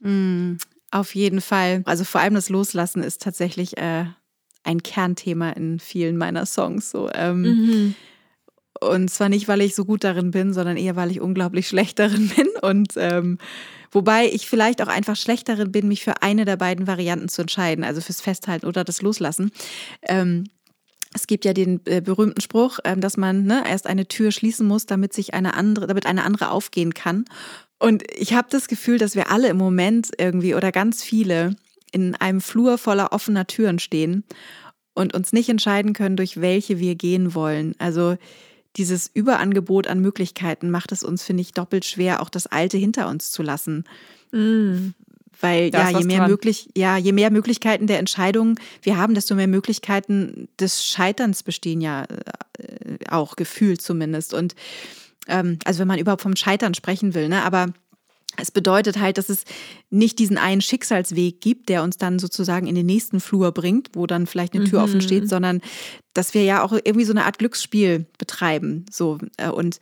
[0.00, 0.56] Mm,
[0.90, 1.82] auf jeden Fall.
[1.84, 4.06] Also vor allem das Loslassen ist tatsächlich äh,
[4.62, 6.90] ein Kernthema in vielen meiner Songs.
[6.90, 7.94] So, ähm,
[8.80, 11.98] Und zwar nicht, weil ich so gut darin bin, sondern eher, weil ich unglaublich schlecht
[11.98, 12.48] darin bin.
[12.62, 13.38] Und ähm,
[13.90, 17.42] wobei ich vielleicht auch einfach schlecht darin bin, mich für eine der beiden Varianten zu
[17.42, 19.50] entscheiden, also fürs Festhalten oder das Loslassen.
[20.02, 20.44] Ähm,
[21.12, 24.66] es gibt ja den äh, berühmten Spruch, ähm, dass man ne, erst eine Tür schließen
[24.66, 27.24] muss, damit sich eine andere, damit eine andere aufgehen kann.
[27.78, 31.56] Und ich habe das Gefühl, dass wir alle im Moment irgendwie oder ganz viele
[31.92, 34.24] in einem Flur voller offener Türen stehen
[34.94, 37.74] und uns nicht entscheiden können, durch welche wir gehen wollen.
[37.78, 38.16] Also
[38.76, 43.08] dieses Überangebot an Möglichkeiten macht es uns, finde ich, doppelt schwer, auch das Alte hinter
[43.08, 43.84] uns zu lassen.
[45.40, 46.30] Weil Da ja, je mehr dran.
[46.30, 51.80] möglich, ja, je mehr Möglichkeiten der Entscheidung wir haben, desto mehr Möglichkeiten des Scheiterns bestehen
[51.80, 54.34] ja äh, auch gefühlt zumindest.
[54.34, 54.54] Und
[55.28, 57.72] ähm, also wenn man überhaupt vom Scheitern sprechen will, ne, aber
[58.36, 59.44] es bedeutet halt, dass es
[59.90, 64.06] nicht diesen einen Schicksalsweg gibt, der uns dann sozusagen in den nächsten Flur bringt, wo
[64.06, 65.60] dann vielleicht eine Tür offen steht, sondern
[66.14, 68.86] dass wir ja auch irgendwie so eine Art Glücksspiel betreiben.
[68.90, 69.80] So äh, und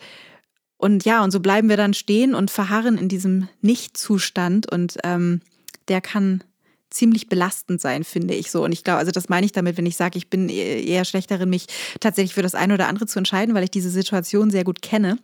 [0.80, 5.40] und ja, und so bleiben wir dann stehen und verharren in diesem Nicht-Zustand und ähm,
[5.88, 6.42] der kann
[6.90, 8.64] ziemlich belastend sein, finde ich so.
[8.64, 11.04] Und ich glaube, also das meine ich damit, wenn ich sage, ich bin e- eher
[11.04, 11.66] schlecht darin, mich
[12.00, 15.18] tatsächlich für das eine oder andere zu entscheiden, weil ich diese Situation sehr gut kenne.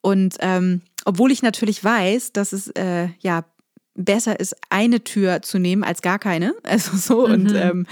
[0.00, 3.44] Und ähm, obwohl ich natürlich weiß, dass es äh, ja
[3.94, 6.54] besser ist, eine Tür zu nehmen als gar keine.
[6.62, 7.86] Also so und ähm,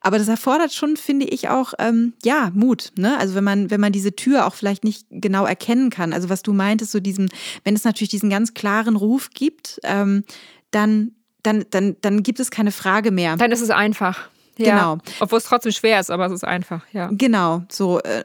[0.00, 2.92] aber das erfordert schon, finde ich, auch ähm, ja Mut.
[2.96, 3.18] Ne?
[3.18, 6.12] Also wenn man wenn man diese Tür auch vielleicht nicht genau erkennen kann.
[6.12, 7.28] Also was du meintest, so diesen,
[7.64, 10.24] wenn es natürlich diesen ganz klaren Ruf gibt, ähm,
[10.70, 11.12] dann
[11.42, 13.36] dann dann dann gibt es keine Frage mehr.
[13.36, 14.28] Dann ist es einfach.
[14.58, 14.72] Ja.
[14.74, 14.98] Genau.
[15.20, 17.08] Obwohl es trotzdem schwer ist, aber es ist einfach, ja.
[17.12, 18.24] Genau, so äh,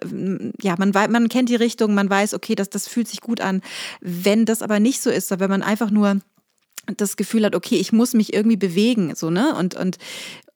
[0.62, 3.40] ja, man wei- man kennt die Richtung, man weiß, okay, das das fühlt sich gut
[3.40, 3.62] an.
[4.02, 6.22] Wenn das aber nicht so ist, wenn man einfach nur
[6.98, 10.00] das Gefühl hat, okay, ich muss mich irgendwie bewegen, so ne und und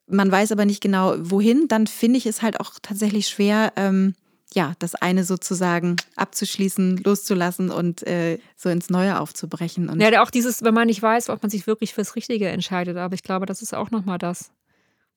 [0.07, 3.71] man weiß aber nicht genau wohin, dann finde ich es halt auch tatsächlich schwer.
[3.75, 4.15] Ähm,
[4.53, 9.89] ja, das eine sozusagen abzuschließen, loszulassen und äh, so ins Neue aufzubrechen.
[9.89, 12.97] Und Ja, auch dieses, wenn man nicht weiß, ob man sich wirklich fürs Richtige entscheidet.
[12.97, 14.51] Aber ich glaube, das ist auch nochmal das,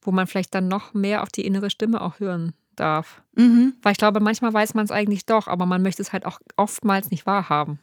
[0.02, 3.22] wo man vielleicht dann noch mehr auf die innere Stimme auch hören darf.
[3.34, 6.26] mhm, Weil ich glaube, manchmal weiß man es eigentlich doch, aber man möchte es halt
[6.26, 7.78] auch oftmals nicht wahrhaben.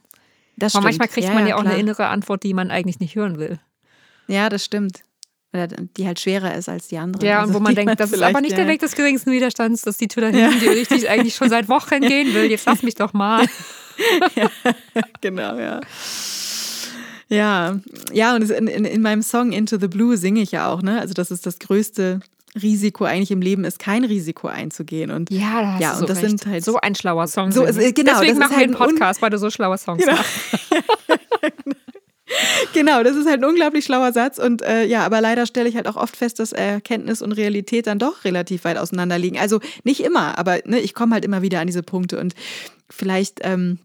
[0.56, 0.98] das Aber stimmt.
[0.98, 1.72] manchmal kriegt man ja auch klar.
[1.72, 3.58] eine innere Antwort, die man eigentlich nicht hören will.
[4.26, 5.02] Ja, das stimmt.
[5.52, 7.24] Oder die halt schwerer ist als die andere.
[7.26, 9.32] Ja, und Also wo man denkt, das ist aber nicht ja, der Weg des geringsten
[9.32, 12.50] Widerstands, dass die Tür da hinten, die richtig eigentlich schon seit Wochen gehen will.
[12.50, 13.46] Jetzt lass mich doch mal.
[15.20, 15.80] Genau, ja.
[17.30, 17.78] Ja,
[18.12, 20.98] ja, und in, in, in meinem Song Into the Blue singe ich ja auch, ne?
[21.00, 22.20] Also, das ist das größte
[22.60, 25.10] Risiko eigentlich im Leben, ist kein Risiko einzugehen.
[25.10, 26.28] Und Ja, da hast Ja, du so und das recht.
[26.30, 27.52] sind halt- so ein schlauer Song.
[27.52, 30.16] So, es- genau, Deswegen machen wir halt un- Podcast, weil du so schlaue Songs Genau.
[30.16, 30.30] machst.
[31.64, 31.76] genau,
[33.04, 34.38] das ist halt ein unglaublich schlauer Satz.
[34.38, 37.86] Und äh, ja, aber leider stelle ich halt auch oft fest, dass Erkenntnis und Realität
[37.86, 39.38] dann doch relativ weit auseinander liegen.
[39.38, 42.34] Also nicht immer, aber ne, ich komme halt immer wieder an diese Punkte und
[42.90, 43.40] vielleicht.
[43.42, 43.78] Ähm,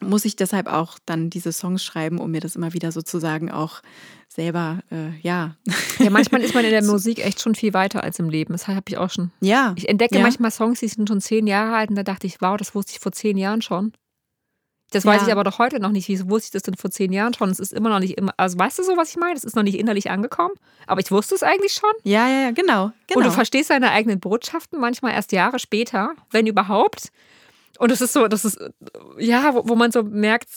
[0.00, 3.80] muss ich deshalb auch dann diese Songs schreiben, um mir das immer wieder sozusagen auch
[4.28, 5.56] selber, äh, ja.
[5.98, 8.52] Ja, manchmal ist man in der Musik echt schon viel weiter als im Leben.
[8.52, 9.30] Das habe ich auch schon.
[9.40, 9.74] Ja.
[9.76, 10.22] Ich entdecke ja.
[10.22, 12.92] manchmal Songs, die sind schon zehn Jahre alt und da dachte ich, wow, das wusste
[12.92, 13.92] ich vor zehn Jahren schon.
[14.92, 15.26] Das weiß Ja.
[15.26, 16.08] ich aber doch heute noch nicht.
[16.08, 17.50] Wieso wusste ich das denn vor zehn Jahren schon?
[17.50, 18.32] Es ist immer noch nicht immer.
[18.36, 19.34] Also weißt du so, was ich meine?
[19.36, 20.54] Es ist noch nicht innerlich angekommen.
[20.86, 21.90] Aber ich wusste es eigentlich schon.
[22.04, 22.92] Ja, ja, ja, genau.
[23.08, 23.18] genau.
[23.20, 27.08] Und du verstehst deine eigenen Botschaften manchmal erst Jahre später, wenn überhaupt.
[27.78, 28.58] Und es ist so, das ist,
[29.18, 30.48] ja, wo, wo man so merkt,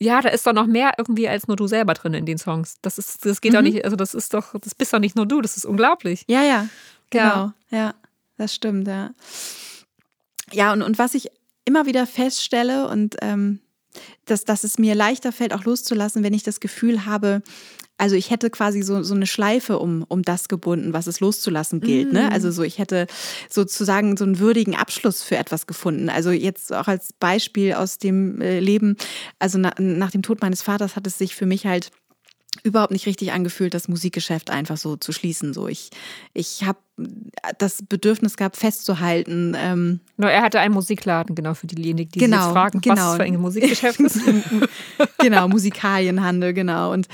[0.00, 2.76] ja, da ist doch noch mehr irgendwie als nur du selber drin in den Songs.
[2.82, 3.64] Das ist, das geht doch Mhm.
[3.66, 6.24] nicht, also das ist doch, das bist doch nicht nur du, das ist unglaublich.
[6.28, 6.68] Ja, ja,
[7.10, 7.52] genau.
[7.70, 7.78] Ja.
[7.78, 7.94] Ja,
[8.36, 9.10] das stimmt, ja.
[10.52, 11.28] Ja, und, und was ich
[11.64, 13.60] immer wieder feststelle und ähm,
[14.24, 17.42] dass, dass es mir leichter fällt, auch loszulassen, wenn ich das Gefühl habe,
[17.98, 21.80] also ich hätte quasi so, so eine Schleife um, um das gebunden, was es loszulassen
[21.80, 22.12] gilt.
[22.12, 22.32] Ne?
[22.32, 23.06] Also so, ich hätte
[23.48, 26.08] sozusagen so einen würdigen Abschluss für etwas gefunden.
[26.08, 28.96] Also jetzt auch als Beispiel aus dem äh, Leben,
[29.38, 31.90] also na, nach dem Tod meines Vaters hat es sich für mich halt
[32.62, 35.54] überhaupt nicht richtig angefühlt, das Musikgeschäft einfach so zu schließen.
[35.54, 35.90] So, ich,
[36.34, 36.78] ich habe
[37.58, 39.56] das Bedürfnis gehabt, festzuhalten.
[39.58, 42.96] Ähm, Nur er hatte einen Musikladen, genau, für diejenigen, die Genau, sich jetzt fragen, genau.
[42.96, 44.20] was für ein Musikgeschäft ist.
[45.18, 46.92] genau, Musikalienhandel, genau.
[46.92, 47.08] Und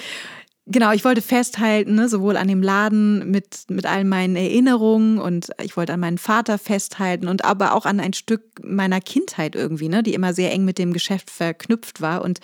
[0.67, 5.51] genau, ich wollte festhalten, ne, sowohl an dem Laden mit, mit all meinen Erinnerungen und
[5.63, 9.89] ich wollte an meinen Vater festhalten und aber auch an ein Stück meiner Kindheit irgendwie,
[9.89, 12.23] ne, die immer sehr eng mit dem Geschäft verknüpft war.
[12.23, 12.41] Und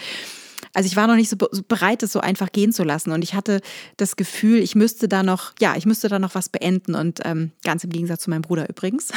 [0.75, 3.13] also ich war noch nicht so be- so bereit, es so einfach gehen zu lassen.
[3.13, 3.61] Und ich hatte
[3.97, 6.95] das Gefühl, ich müsste da noch, ja, ich müsste da noch was beenden.
[6.95, 9.11] Und ähm, ganz im Gegensatz zu meinem Bruder übrigens.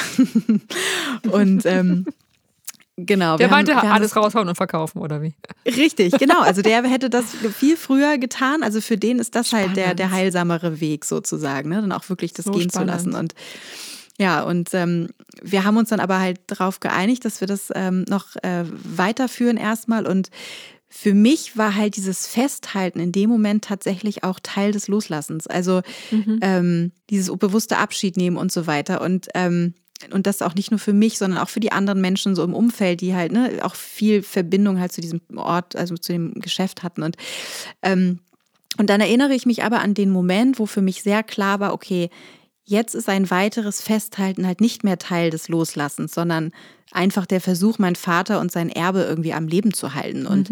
[1.31, 2.05] und ähm,
[2.95, 3.37] genau.
[3.37, 5.33] Der meinte, haben alles raushauen und verkaufen, oder wie?
[5.65, 6.41] Richtig, genau.
[6.41, 8.63] Also der hätte das viel früher getan.
[8.63, 9.99] Also für den ist das halt der, Spannend.
[9.99, 11.81] der heilsamere Weg sozusagen, ne?
[11.81, 12.89] dann auch wirklich das So gehen spannend.
[12.91, 13.13] zu lassen.
[13.15, 13.33] Und
[14.19, 15.09] ja, und ähm,
[15.43, 19.57] wir haben uns dann aber halt darauf geeinigt, dass wir das ähm, noch äh, weiterführen
[19.57, 20.07] erstmal.
[20.07, 20.31] Und
[20.89, 25.47] für mich war halt dieses Festhalten in dem Moment tatsächlich auch Teil des Loslassens.
[25.47, 25.81] Also
[26.41, 29.01] ähm, dieses bewusste Abschied nehmen und so weiter.
[29.01, 29.73] Und ähm,
[30.11, 32.53] und das auch nicht nur für mich, sondern auch für die anderen Menschen so im
[32.53, 36.83] Umfeld, die halt ne, auch viel Verbindung halt zu diesem Ort, also zu dem Geschäft
[36.83, 37.01] hatten.
[37.01, 37.17] Und,
[37.81, 38.19] ähm,
[38.77, 41.73] und dann erinnere ich mich aber an den Moment, wo für mich sehr klar war,
[41.73, 42.09] okay,
[42.67, 46.51] jetzt ist ein weiteres Festhalten halt nicht mehr Teil des Loslassens, sondern
[46.91, 50.27] einfach der Versuch, meinen Vater und sein Erbe irgendwie am Leben zu halten.
[50.27, 50.49] Und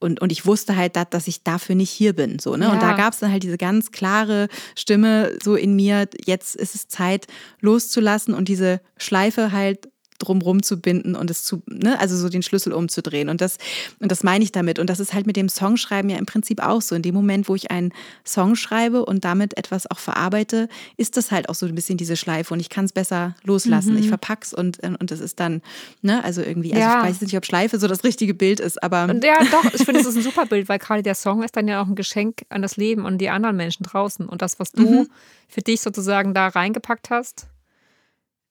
[0.00, 2.38] und, und ich wusste halt, dass, dass ich dafür nicht hier bin.
[2.38, 2.66] So, ne?
[2.70, 2.90] Und Ja.
[2.90, 6.88] da gab es dann halt diese ganz klare Stimme so in mir, jetzt ist es
[6.88, 7.26] Zeit
[7.62, 9.88] loszulassen und diese Schleife halt
[10.18, 13.28] drumrum zu binden und es zu, ne, also so den Schlüssel umzudrehen.
[13.28, 13.58] Und das,
[13.98, 14.78] und das meine ich damit.
[14.78, 16.94] Und das ist halt mit dem Songschreiben ja im Prinzip auch so.
[16.94, 17.92] In dem Moment, wo ich einen
[18.24, 22.16] Song schreibe und damit etwas auch verarbeite, ist das halt auch so ein bisschen diese
[22.16, 23.98] Schleife und ich kann es besser loslassen.
[23.98, 25.62] Ich verpack's und, und es ist dann,
[26.02, 27.00] ne, also irgendwie, also Ja.
[27.02, 29.04] ich weiß nicht, ob Schleife so das richtige Bild ist, aber.
[29.04, 31.56] Und ja, doch, ich finde, es ist ein super Bild, weil gerade der Song ist
[31.56, 34.28] dann ja auch ein Geschenk an das Leben und die anderen Menschen draußen.
[34.28, 35.06] Und das, was du
[35.48, 37.46] für dich sozusagen da reingepackt hast,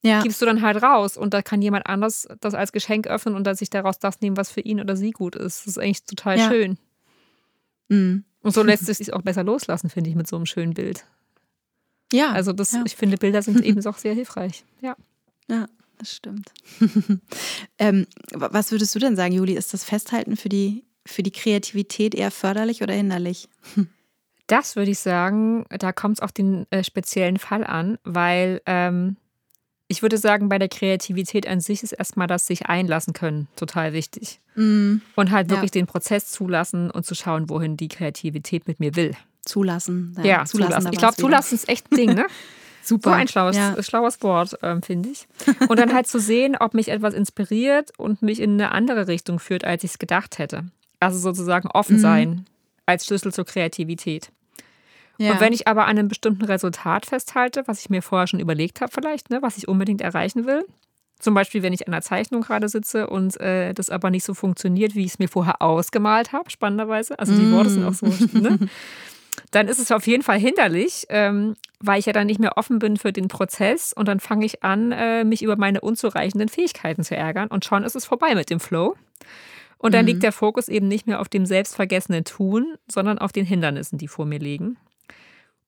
[0.03, 0.21] ja.
[0.21, 1.17] gibst du dann halt raus.
[1.17, 4.37] Und da kann jemand anders das als Geschenk öffnen und dann sich daraus das nehmen,
[4.37, 5.61] was für ihn oder sie gut ist.
[5.61, 6.49] Das ist eigentlich total Ja.
[6.49, 6.77] schön.
[7.89, 8.23] Mhm.
[8.41, 11.05] Und so lässt es sich auch besser loslassen, finde ich, mit so einem schönen Bild.
[12.11, 12.83] Ja, Also das, ja.
[12.85, 14.63] ich finde, Bilder sind eben auch sehr hilfreich.
[14.81, 14.95] Ja.
[15.49, 16.51] ja, das stimmt.
[17.79, 19.53] ähm, wa- was würdest du denn sagen, Juli?
[19.53, 23.47] Ist das Festhalten für die, für die Kreativität eher förderlich oder hinderlich?
[24.47, 29.15] Das würde ich sagen, da kommt es auf den äh, speziellen Fall an, weil ähm,
[29.87, 33.93] ich würde sagen, bei der Kreativität an sich ist erstmal das sich einlassen können total
[33.93, 34.39] wichtig.
[34.55, 35.01] Mhm.
[35.15, 35.57] Und halt Ja.
[35.57, 39.13] wirklich den Prozess zulassen und zu schauen, wohin die Kreativität mit mir will.
[39.45, 40.15] Zulassen.
[40.23, 40.85] Ja, zulassen.
[40.85, 42.25] da Ich glaube, zulassen ist echt ein Ding, ne?
[42.85, 43.11] Super.
[43.11, 43.81] So ein schlaues, Ja.
[43.81, 45.27] schlaues Wort, ähm, finde ich.
[45.69, 49.39] Und dann halt zu sehen, ob mich etwas inspiriert und mich in eine andere Richtung
[49.39, 50.65] führt, als ich es gedacht hätte.
[50.99, 52.01] Also sozusagen offen Mhm.
[52.01, 52.45] sein
[52.85, 54.31] als Schlüssel zur Kreativität.
[55.17, 55.33] Ja.
[55.33, 58.81] Und wenn ich aber an einem bestimmten Resultat festhalte, was ich mir vorher schon überlegt
[58.81, 60.65] habe, vielleicht, ne, was ich unbedingt erreichen will,
[61.19, 64.33] zum Beispiel, wenn ich an einer Zeichnung gerade sitze und äh, das aber nicht so
[64.33, 68.07] funktioniert, wie ich es mir vorher ausgemalt habe, spannenderweise, also die Worte sind auch so,
[68.37, 68.59] ne?
[69.51, 72.79] dann ist es auf jeden Fall hinderlich, ähm, weil ich ja dann nicht mehr offen
[72.79, 77.03] bin für den Prozess und dann fange ich an, äh, mich über meine unzureichenden Fähigkeiten
[77.03, 78.95] zu ärgern und schon ist es vorbei mit dem Flow.
[79.77, 83.45] Und dann liegt der Fokus eben nicht mehr auf dem selbstvergessenen Tun, sondern auf den
[83.45, 84.77] Hindernissen, die vor mir liegen.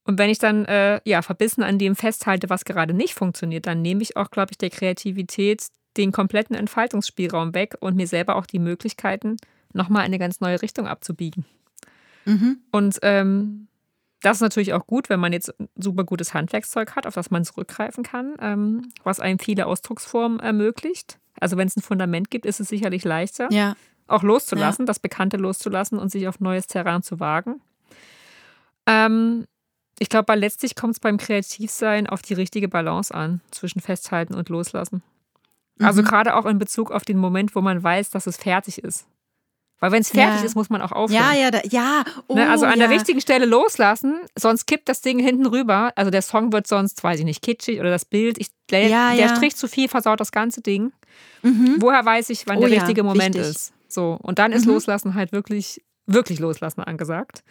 [0.06, 3.82] Und wenn ich dann äh, ja verbissen an dem festhalte, was gerade nicht funktioniert, dann
[3.82, 8.46] nehme ich auch, glaube ich, der Kreativität den kompletten Entfaltungsspielraum weg und mir selber auch
[8.46, 9.38] die Möglichkeiten,
[9.74, 11.46] nochmal in eine ganz neue Richtung abzubiegen.
[12.26, 12.60] Mhm.
[12.72, 13.68] Und ähm,
[14.22, 17.32] das ist natürlich auch gut, wenn man jetzt ein super gutes Handwerkszeug hat, auf das
[17.32, 21.20] man zurückgreifen kann, ähm, was einem viele Ausdrucksformen ermöglicht.
[21.40, 23.50] Also wenn es ein Fundament gibt, ist es sicherlich leichter.
[23.52, 23.76] Ja.
[24.08, 24.88] auch loszulassen, ja.
[24.88, 27.62] das Bekannte loszulassen und sich auf neues Terrain zu wagen.
[28.86, 29.46] Ähm,
[30.00, 34.50] ich glaube, letztlich kommt es beim Kreativsein auf die richtige Balance an zwischen Festhalten und
[34.50, 35.04] Loslassen.
[35.80, 36.06] Also mhm.
[36.06, 39.08] gerade auch in Bezug auf den Moment, wo man weiß, dass es fertig ist.
[39.80, 40.46] Weil wenn es fertig ja.
[40.46, 41.22] ist, muss man auch aufhören.
[41.22, 42.06] Ja, ja, da, ja.
[42.28, 42.50] Oh, ne?
[42.50, 42.88] Also an ja.
[42.88, 45.92] der richtigen Stelle loslassen, sonst kippt das Ding hinten rüber.
[45.96, 48.38] Also der Song wird sonst, weiß ich nicht, kitschig oder das Bild.
[48.40, 49.36] Ich, der, Ja, der.
[49.36, 50.94] Strich zu viel versaut das ganze Ding.
[51.42, 51.76] Mhm.
[51.80, 53.52] Woher weiß ich, wann Oh der richtige Moment wichtig.
[53.52, 53.74] ist?
[53.90, 54.18] So.
[54.22, 54.74] Und dann ist Mhm.
[54.74, 57.44] Loslassen halt wirklich, wirklich Loslassen angesagt.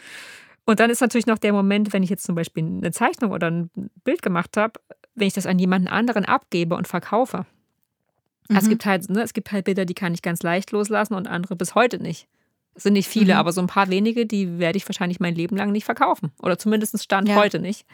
[0.67, 3.51] Und dann ist natürlich noch der Moment, wenn ich jetzt zum Beispiel eine Zeichnung oder
[3.51, 3.71] ein
[4.05, 4.81] Bild gemacht habe,
[5.15, 7.47] wenn ich das an jemanden anderen abgebe und verkaufe.
[8.49, 8.69] Es Mhm.
[8.71, 11.57] gibt halt, ne, es gibt halt Bilder, die kann ich ganz leicht loslassen und andere
[11.57, 12.27] bis heute nicht.
[12.75, 13.39] Es sind nicht viele, Mhm.
[13.41, 16.33] aber so ein paar wenige, die werde ich wahrscheinlich mein Leben lang nicht verkaufen.
[16.43, 17.37] Oder zumindest Stand Ja.
[17.37, 17.87] heute nicht.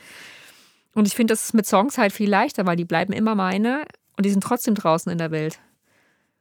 [0.94, 3.82] Und ich finde, das ist mit Songs halt viel leichter, weil die bleiben immer meine
[4.16, 5.60] und die sind trotzdem draußen in der Welt.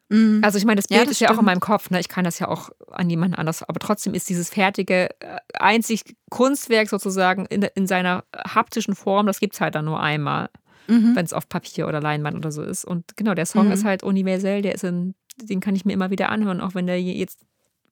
[0.09, 0.41] Mhm.
[0.43, 1.45] Also ich meine, das Ja, Bild das ist ja auch in stimmt.
[1.47, 1.99] meinem Kopf, ne?
[1.99, 6.03] Ich kann das ja auch an jemanden anders, aber trotzdem ist dieses fertige, äh, einzig
[6.29, 10.49] Kunstwerk sozusagen in, in seiner haptischen Form, das gibt es halt dann nur einmal,
[10.87, 11.15] Mhm.
[11.15, 12.83] wenn es auf Papier oder Leinwand oder so ist.
[12.85, 13.71] Und genau, der Song Mhm.
[13.73, 16.87] ist halt universell, der ist in, den kann ich mir immer wieder anhören, auch wenn
[16.87, 17.39] der je- jetzt,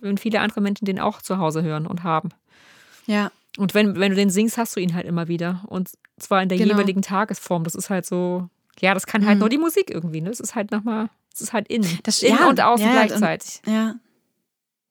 [0.01, 2.29] wenn viele andere Menschen den auch zu Hause hören und haben.
[3.05, 3.31] Ja.
[3.59, 5.63] Und wenn, wenn du den singst, hast du ihn halt immer wieder.
[5.67, 6.73] Und zwar in der Genau.
[6.73, 7.63] jeweiligen Tagesform.
[7.63, 8.49] Das ist halt so,
[8.79, 9.39] ja, das kann halt Mhm.
[9.41, 10.21] nur die Musik irgendwie.
[10.21, 10.29] Ne?
[10.29, 11.99] Das ist halt nochmal, das ist halt innen.
[12.03, 13.61] Das- innen ja, und außen ja, und- gleichzeitig.
[13.65, 13.95] Ja.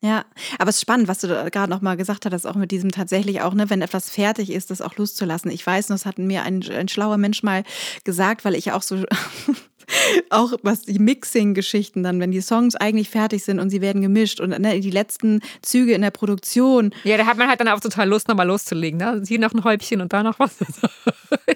[0.03, 0.25] Ja,
[0.59, 2.93] aber es ist spannend, was du da gerade noch mal gesagt hattest, auch mit diesem
[2.93, 5.51] tatsächlich auch, ne, wenn etwas fertig ist, das auch loszulassen.
[5.51, 7.65] Ich weiß, das hat mir ein, ein schlauer Mensch mal
[8.05, 9.05] gesagt, weil ich auch so
[10.31, 14.41] auch was die Mixing-Geschichten dann, wenn die Songs eigentlich fertig sind und sie werden gemischt
[14.41, 17.81] und ne, die letzten Züge in der Produktion, Ja, da hat man halt dann auch
[17.81, 18.99] total Lust, nochmal loszulegen.
[18.99, 19.23] Ne?
[19.27, 20.57] Hier noch ein Häubchen und da noch was.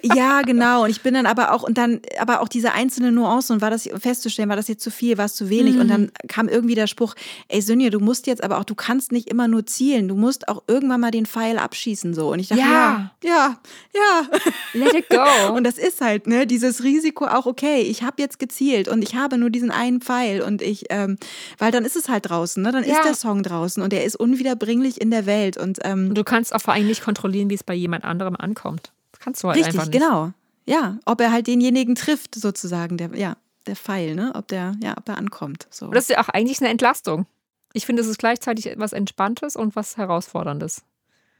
[0.03, 0.83] Ja, genau.
[0.83, 3.69] Und ich bin dann aber auch, und dann, aber auch diese einzelnen Nuancen, und war
[3.69, 5.77] das festzustellen, war das jetzt zu viel, war es zu wenig?
[5.77, 7.13] Und dann kam irgendwie der Spruch,
[7.49, 10.47] ey Sönja, du musst jetzt aber auch, du kannst nicht immer nur zielen, du musst
[10.47, 12.31] auch irgendwann mal den Pfeil abschießen, so.
[12.31, 13.11] Und ich dachte, Ja.
[13.23, 13.57] ja, ja,
[13.93, 14.39] ja.
[14.73, 15.53] Let it go.
[15.53, 19.15] Und das ist halt, ne, dieses Risiko auch, okay, ich habe jetzt gezielt und ich
[19.15, 21.17] habe nur diesen einen Pfeil und ich, ähm,
[21.57, 22.71] weil dann ist es halt draußen, ne?
[22.71, 22.95] Dann Ja.
[22.95, 25.57] ist der Song draußen und er ist unwiederbringlich in der Welt.
[25.57, 28.35] Und ähm, Und du kannst auch vor allem nicht kontrollieren, wie es bei jemand anderem
[28.35, 28.91] ankommt.
[29.11, 29.99] Das kannst du halt Richtig, einfach nicht.
[30.01, 30.31] genau.
[30.65, 33.35] Ja, ob er halt denjenigen trifft, sozusagen, der, ja,
[33.67, 34.31] der Pfeil, ne?
[34.35, 35.67] Ob der, ja, ob er ankommt.
[35.69, 35.87] So.
[35.89, 37.25] Das ist ja auch eigentlich eine Entlastung.
[37.73, 40.83] Ich finde, es ist gleichzeitig etwas Entspanntes und was Herausforderndes.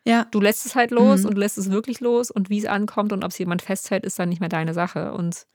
[0.05, 1.25] ja, Du lässt es halt los Mhm.
[1.27, 4.03] und du lässt es wirklich los und wie es ankommt und ob es jemand festhält,
[4.05, 5.13] ist dann nicht mehr deine Sache.
[5.13, 5.45] Und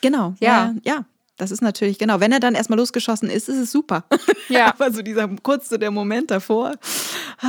[0.00, 0.34] genau.
[0.40, 0.74] Ja.
[0.82, 0.94] Ja.
[0.96, 1.04] ja.
[1.38, 2.20] Das ist natürlich, genau.
[2.20, 4.04] Wenn er dann erstmal losgeschossen ist, ist es super.
[4.48, 6.72] ja, Aber so dieser kurz so der Moment davor.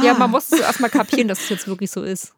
[0.02, 2.34] ja ah, man muss es erstmal kapieren, dass es jetzt wirklich so ist.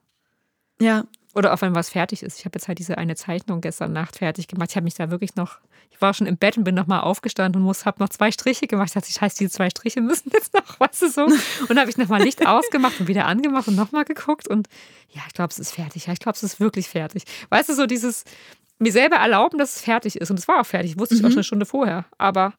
[0.82, 1.06] Ja,
[1.36, 2.40] Oder auch wenn was fertig ist.
[2.40, 4.70] Ich habe jetzt halt diese eine Zeichnung gestern Nacht fertig gemacht.
[4.72, 5.60] Ich habe mich da wirklich noch,
[5.92, 8.68] ich war schon im Bett und bin nochmal aufgestanden und muss, habe noch zwei Striche
[8.68, 8.88] gemacht.
[8.88, 11.28] Ich dachte, scheiße, diese zwei Striche müssen jetzt noch, weißt du so.
[11.68, 14.48] Und habe ich nochmal Licht ausgemacht und wieder angemacht und nochmal geguckt.
[14.48, 14.70] Und
[15.10, 16.08] ja, ich glaube, es ist fertig.
[16.08, 17.24] Ja, ich glaube, es ist wirklich fertig.
[17.50, 18.24] Weißt du, so dieses,
[18.80, 20.32] mir selber erlauben, dass es fertig ist.
[20.32, 20.98] Und es war auch fertig.
[20.98, 22.06] Wusste ich auch schon eine Stunde vorher.
[22.18, 22.54] Aber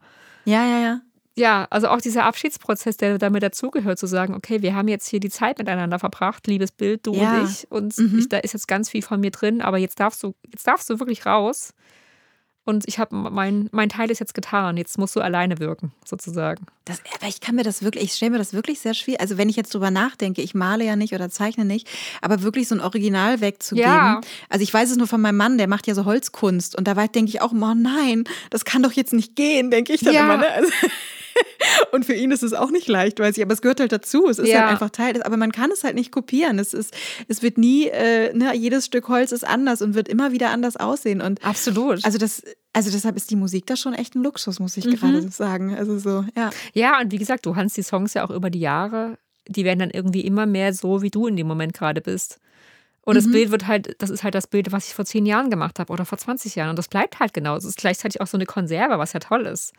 [0.45, 1.01] ja, ja, ja.
[1.37, 5.21] Ja, also auch dieser Abschiedsprozess, der damit dazugehört, zu sagen, okay, wir haben jetzt hier
[5.21, 7.41] die Zeit miteinander verbracht, liebes Bild, du Ja.
[7.41, 7.71] und ich.
[7.71, 8.19] Und Mhm.
[8.19, 10.89] ich, da ist jetzt ganz viel von mir drin, aber jetzt darfst du, jetzt darfst
[10.91, 11.73] du wirklich raus.
[12.69, 14.77] Und ich habe mein, mein Teil ist jetzt getan.
[14.77, 16.67] Jetzt musst du alleine wirken, sozusagen.
[16.85, 19.21] Das, aber ich kann mir das wirklich, ich stelle mir das wirklich sehr schwierig.
[19.21, 21.89] Also wenn ich jetzt drüber nachdenke, ich male ja nicht oder zeichne nicht,
[22.23, 23.89] aber wirklich so ein Original wegzugeben.
[23.89, 24.21] Ja.
[24.49, 27.07] Also ich weiß es nur von meinem Mann, der macht ja so Holzkunst und dabei
[27.07, 30.25] denke ich auch, oh nein, das kann doch jetzt nicht gehen, denke ich dann Ja.
[30.25, 30.39] immer.
[30.39, 30.51] Ne?
[30.51, 30.73] Also,
[31.93, 34.29] und für ihn ist es auch nicht leicht, weiß ich, aber es gehört halt dazu.
[34.29, 34.61] Es ist Ja.
[34.63, 36.59] halt einfach Teil des, aber man kann es halt nicht kopieren.
[36.59, 36.95] Es ist,
[37.29, 40.77] es wird nie, äh, ne, jedes Stück Holz ist anders und wird immer wieder anders
[40.77, 41.21] aussehen.
[41.21, 42.05] Und Absolut.
[42.05, 44.97] also das, also deshalb ist die Musik da schon echt ein Luxus, muss ich Mhm.
[44.97, 45.75] gerade sagen.
[45.77, 46.51] Also so, ja.
[46.73, 49.19] ja, und wie gesagt, du hast die Songs ja auch über die Jahre,
[49.49, 52.39] die werden dann irgendwie immer mehr so, wie du in dem Moment gerade bist.
[53.03, 53.19] Und Mhm.
[53.19, 55.79] das Bild wird halt, das ist halt das Bild, was ich vor zehn Jahren gemacht
[55.79, 56.71] habe oder vor 20 Jahren.
[56.71, 57.55] Und das bleibt halt genau.
[57.57, 59.73] Es ist gleichzeitig auch so eine Konserve, was ja toll ist.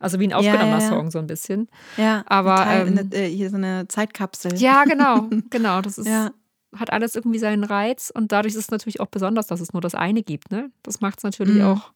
[0.00, 0.88] Also wie ein aufgenommener ja, ja.
[0.88, 1.68] Song so ein bisschen.
[1.96, 4.54] Ja, Aber, Teil, ähm, eine, äh, hier so eine Zeitkapsel.
[4.56, 5.80] Ja, genau, genau.
[5.80, 6.30] Das ist, Ja.
[6.76, 9.80] hat alles irgendwie seinen Reiz und dadurch ist es natürlich auch besonders, dass es nur
[9.80, 10.50] das eine gibt.
[10.50, 10.70] Ne?
[10.82, 11.62] Das macht es natürlich Mhm.
[11.68, 11.92] auch.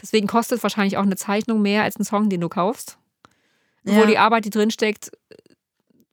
[0.00, 2.98] Deswegen kostet wahrscheinlich auch eine Zeichnung mehr als ein Song, den du kaufst.
[3.86, 4.06] Obwohl Ja.
[4.06, 5.10] die Arbeit, die drinsteckt,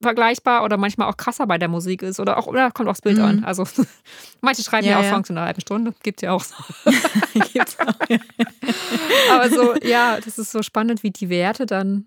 [0.01, 3.17] vergleichbar oder manchmal auch krasser bei der Musik ist oder auch oder kommt aufs Bild
[3.17, 3.23] Mhm.
[3.23, 3.43] an.
[3.43, 3.63] Also
[4.41, 5.09] manche schreiben ja, Ja, auch ja.
[5.13, 6.55] Songs in einer halben Stunde, gibt ja auch so.
[7.53, 7.93] Gibt's auch.
[9.31, 12.05] Aber so, ja, das ist so spannend, wie die Werte dann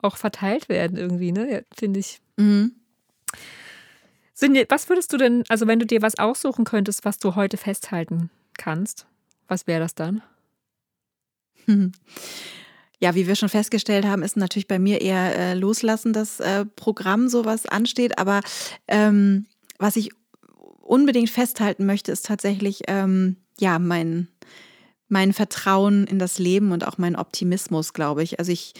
[0.00, 1.50] auch verteilt werden irgendwie, ne?
[1.52, 2.20] Ja, Finde ich.
[2.36, 2.72] Mhm.
[4.32, 7.56] Sinje, was würdest du denn, also wenn du dir was aussuchen könntest, was du heute
[7.56, 9.06] festhalten kannst,
[9.48, 10.22] was wäre das dann?
[11.66, 11.90] Hm.
[13.00, 16.64] Ja, wie wir schon festgestellt haben, ist natürlich bei mir eher äh, loslassen das äh,
[16.64, 18.18] Programm, sowas ansteht.
[18.18, 18.40] Aber
[18.88, 19.46] ähm,
[19.78, 20.10] was ich
[20.80, 24.28] unbedingt festhalten möchte, ist tatsächlich ähm, ja mein
[25.10, 28.38] mein Vertrauen in das Leben und auch mein Optimismus, glaube ich.
[28.38, 28.74] Also ich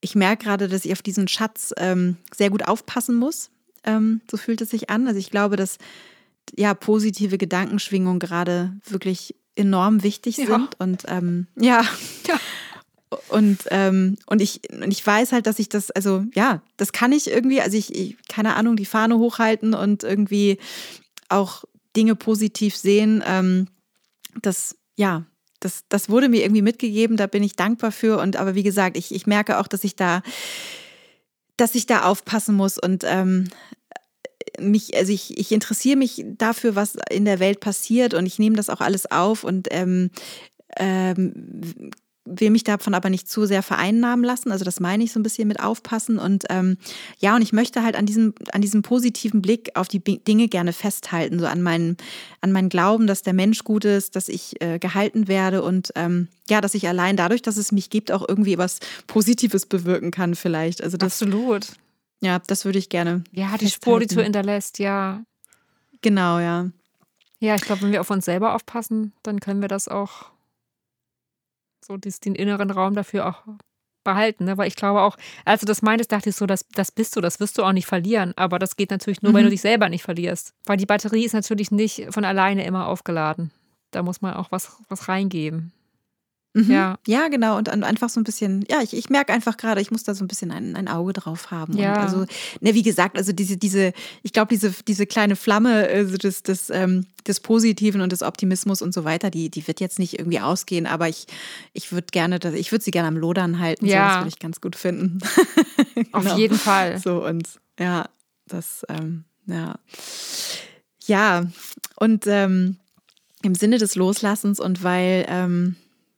[0.00, 3.50] ich merke gerade, dass ich auf diesen Schatz ähm, sehr gut aufpassen muss.
[3.84, 5.08] Ähm, so fühlt es sich an.
[5.08, 5.78] Also ich glaube, dass
[6.54, 10.46] ja positive Gedankenschwingungen gerade wirklich enorm wichtig ja.
[10.46, 11.82] sind und ähm, ja.
[12.28, 12.38] ja.
[13.28, 17.12] Und, ähm, und, ich, und ich weiß halt, dass ich das, also ja, das kann
[17.12, 20.58] ich irgendwie, also ich, ich, keine Ahnung, die Fahne hochhalten und irgendwie
[21.28, 21.64] auch
[21.96, 23.22] Dinge positiv sehen.
[23.26, 23.68] Ähm,
[24.42, 25.24] das, ja,
[25.60, 28.18] das, das wurde mir irgendwie mitgegeben, da bin ich dankbar für.
[28.18, 30.22] Und aber wie gesagt, ich, ich merke auch, dass ich da,
[31.56, 33.48] dass ich da aufpassen muss und ähm,
[34.60, 38.56] mich, also ich, ich interessiere mich dafür, was in der Welt passiert und ich nehme
[38.56, 40.10] das auch alles auf und ähm,
[40.76, 41.90] ähm,
[42.24, 44.50] will mich davon aber nicht zu sehr vereinnahmen lassen.
[44.50, 46.18] Also das meine ich so ein bisschen mit aufpassen.
[46.18, 46.78] Und ähm,
[47.18, 50.72] ja, und ich möchte halt an diesem, an diesem positiven Blick auf die Dinge gerne
[50.72, 51.96] festhalten, so an meinen,
[52.40, 56.28] an meinen Glauben, dass der Mensch gut ist, dass ich äh, gehalten werde und ähm,
[56.48, 60.34] ja, dass ich allein dadurch, dass es mich gibt, auch irgendwie was Positives bewirken kann,
[60.34, 60.82] vielleicht.
[60.82, 61.68] Also das, Absolut.
[62.20, 63.22] Ja, das würde ich gerne.
[63.32, 63.70] Ja, die festhalten.
[63.70, 65.22] Spur, die du hinterlässt, ja.
[66.00, 66.70] Genau, ja.
[67.38, 70.33] Ja, ich glaube, wenn wir auf uns selber aufpassen, dann können wir das auch
[71.84, 73.42] so dies, den inneren Raum dafür auch
[74.04, 74.44] behalten.
[74.44, 74.56] Ne?
[74.56, 77.20] Weil ich glaube auch, als du das meintest, dachte ich so, das, das bist du,
[77.20, 78.32] das wirst du auch nicht verlieren.
[78.36, 79.36] Aber das geht natürlich nur, mhm.
[79.36, 80.54] wenn du dich selber nicht verlierst.
[80.66, 83.50] Weil die Batterie ist natürlich nicht von alleine immer aufgeladen.
[83.90, 85.72] Da muss man auch was, was reingeben.
[86.54, 86.70] Mhm.
[86.70, 86.98] Ja.
[87.06, 87.58] ja, genau.
[87.58, 90.24] Und einfach so ein bisschen, ja, ich, ich merke einfach gerade, ich muss da so
[90.24, 91.76] ein bisschen ein, ein Auge drauf haben.
[91.76, 91.94] Ja.
[91.94, 92.26] Und also,
[92.60, 93.92] ne, wie gesagt, also diese, diese,
[94.22, 98.82] ich glaube, diese, diese kleine Flamme also des, des, ähm, des Positiven und des Optimismus
[98.82, 101.26] und so weiter, die, die wird jetzt nicht irgendwie ausgehen, aber ich,
[101.72, 103.86] ich würde gerne, ich würde sie gerne am Lodern halten.
[103.86, 103.92] Ja.
[103.92, 105.18] So, das würde ich ganz gut finden.
[105.96, 106.08] genau.
[106.12, 107.00] Auf jeden Fall.
[107.00, 107.48] So, und
[107.80, 108.08] ja,
[108.46, 109.74] das, ähm, ja.
[111.06, 111.46] Ja,
[111.96, 112.76] und ähm,
[113.42, 115.76] im Sinne des Loslassens und weil, ähm,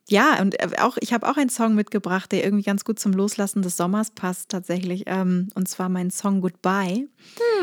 [0.09, 3.13] ja, und äh, auch ich habe auch einen Song mitgebracht, der irgendwie ganz gut zum
[3.13, 5.05] Loslassen des Sommers passt tatsächlich.
[5.07, 7.09] Ähm, und zwar mein Song Goodbye.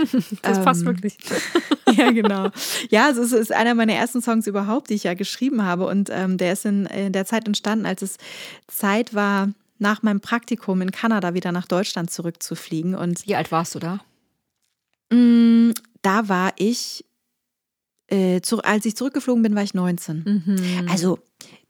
[0.10, 1.18] Hm, das ähm, passt wirklich.
[1.94, 2.50] ja, genau.
[2.90, 5.86] Ja, also es ist einer meiner ersten Songs überhaupt, die ich ja geschrieben habe.
[5.88, 8.18] Und ähm, der ist in, in der Zeit entstanden, als es
[8.68, 12.94] Zeit war, nach meinem Praktikum in Kanada wieder nach Deutschland zurückzufliegen.
[12.94, 14.02] Und Wie alt warst du da?
[15.12, 17.06] Mh, mm, da war ich,
[18.08, 20.44] äh, zu, als ich zurückgeflogen bin, war ich 19.
[20.46, 20.90] Mhm.
[20.90, 21.20] Also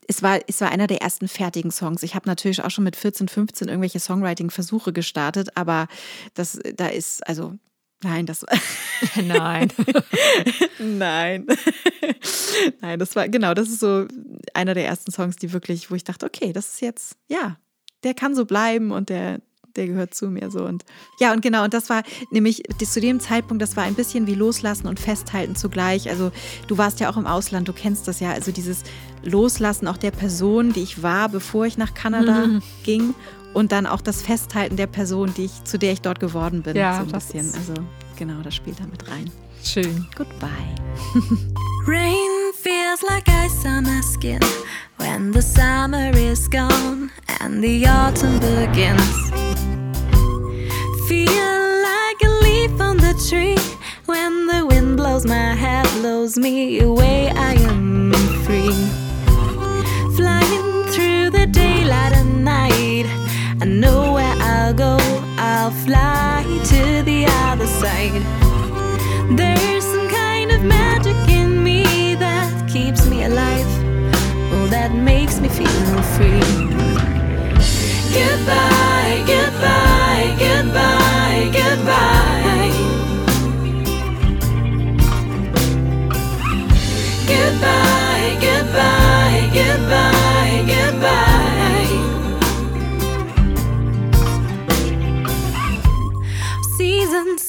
[0.08, 2.04] es war, es war einer der ersten fertigen Songs.
[2.04, 5.88] Ich habe natürlich auch schon mit 14, 15 irgendwelche Songwriting-Versuche gestartet, aber
[6.34, 7.56] das, da ist, also,
[8.04, 8.46] nein, das
[9.16, 9.72] Nein.
[10.80, 11.48] nein.
[12.82, 14.08] nein, das war, genau, das ist so
[14.54, 17.58] einer der ersten Songs, die wirklich, wo ich dachte, okay, das ist jetzt, ja,
[18.04, 19.42] der kann so bleiben und der,
[19.76, 20.66] der gehört zu mir so.
[20.66, 20.86] Und
[21.20, 24.36] ja und genau und das war nämlich zu dem Zeitpunkt das war ein bisschen wie
[24.36, 26.10] loslassen und festhalten zugleich.
[26.10, 26.32] Also
[26.68, 28.32] du warst ja auch im Ausland du kennst das ja.
[28.32, 28.84] Also dieses
[29.24, 32.62] Loslassen auch der Person die ich war bevor ich nach Kanada mhm.
[32.84, 33.14] ging.
[33.54, 36.76] Und dann auch das Festhalten der Person die ich zu der ich dort geworden bin
[36.76, 37.54] ja, so ein bisschen.
[37.54, 37.74] also
[38.18, 39.32] genau das spielt da mit rein.
[39.64, 40.06] Schön.
[40.18, 40.50] Goodbye.
[41.88, 44.40] Rain feels like ice on my skin
[44.96, 47.12] when the summer is gone
[47.42, 49.16] and the autumn begins.
[51.10, 51.58] Feel
[51.92, 53.58] like a leaf on the tree
[54.06, 57.32] when the wind blows my head, blows me away.
[57.36, 58.14] I am
[58.46, 58.78] free,
[60.16, 63.08] flying through the daylight and night.
[63.62, 64.98] I know where I'll go,
[65.38, 68.24] I'll fly to the other side.
[69.38, 71.53] There's some kind of magic in
[73.24, 73.68] alive,
[74.54, 76.40] oh, that makes me feel free.
[78.14, 82.13] Goodbye, goodbye, goodbye, goodbye.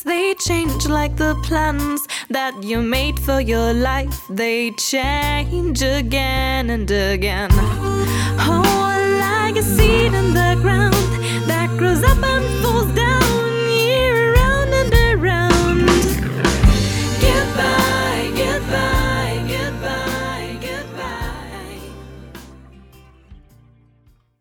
[0.04, 4.26] They change like the plans that you made for your life.
[4.28, 7.50] They change again and again.
[8.46, 10.94] Oh, like a seed in the ground
[11.48, 13.03] that grows up and falls down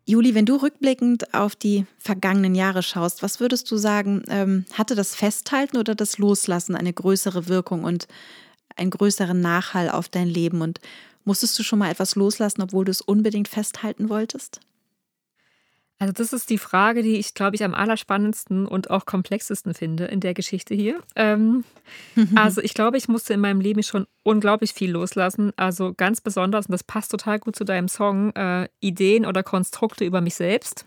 [0.06, 4.94] Juli, wenn du rückblickend auf die vergangenen Jahre schaust, was würdest du sagen, ähm, hatte
[4.94, 8.06] das Festhalten oder das Loslassen eine größere Wirkung und
[8.76, 10.60] einen größeren Nachhall auf dein Leben?
[10.60, 10.80] Und
[11.24, 14.60] musstest du schon mal etwas loslassen, obwohl du es unbedingt festhalten wolltest?
[15.98, 20.06] Also das ist die Frage, die ich, glaube ich, am allerspannendsten und auch komplexesten finde
[20.06, 21.00] in der Geschichte hier.
[21.14, 21.64] Ähm,
[22.34, 25.52] also ich glaube, ich musste in meinem Leben schon unglaublich viel loslassen.
[25.56, 30.04] Also ganz besonders, und das passt total gut zu deinem Song, äh, Ideen oder Konstrukte
[30.04, 30.84] über mich selbst.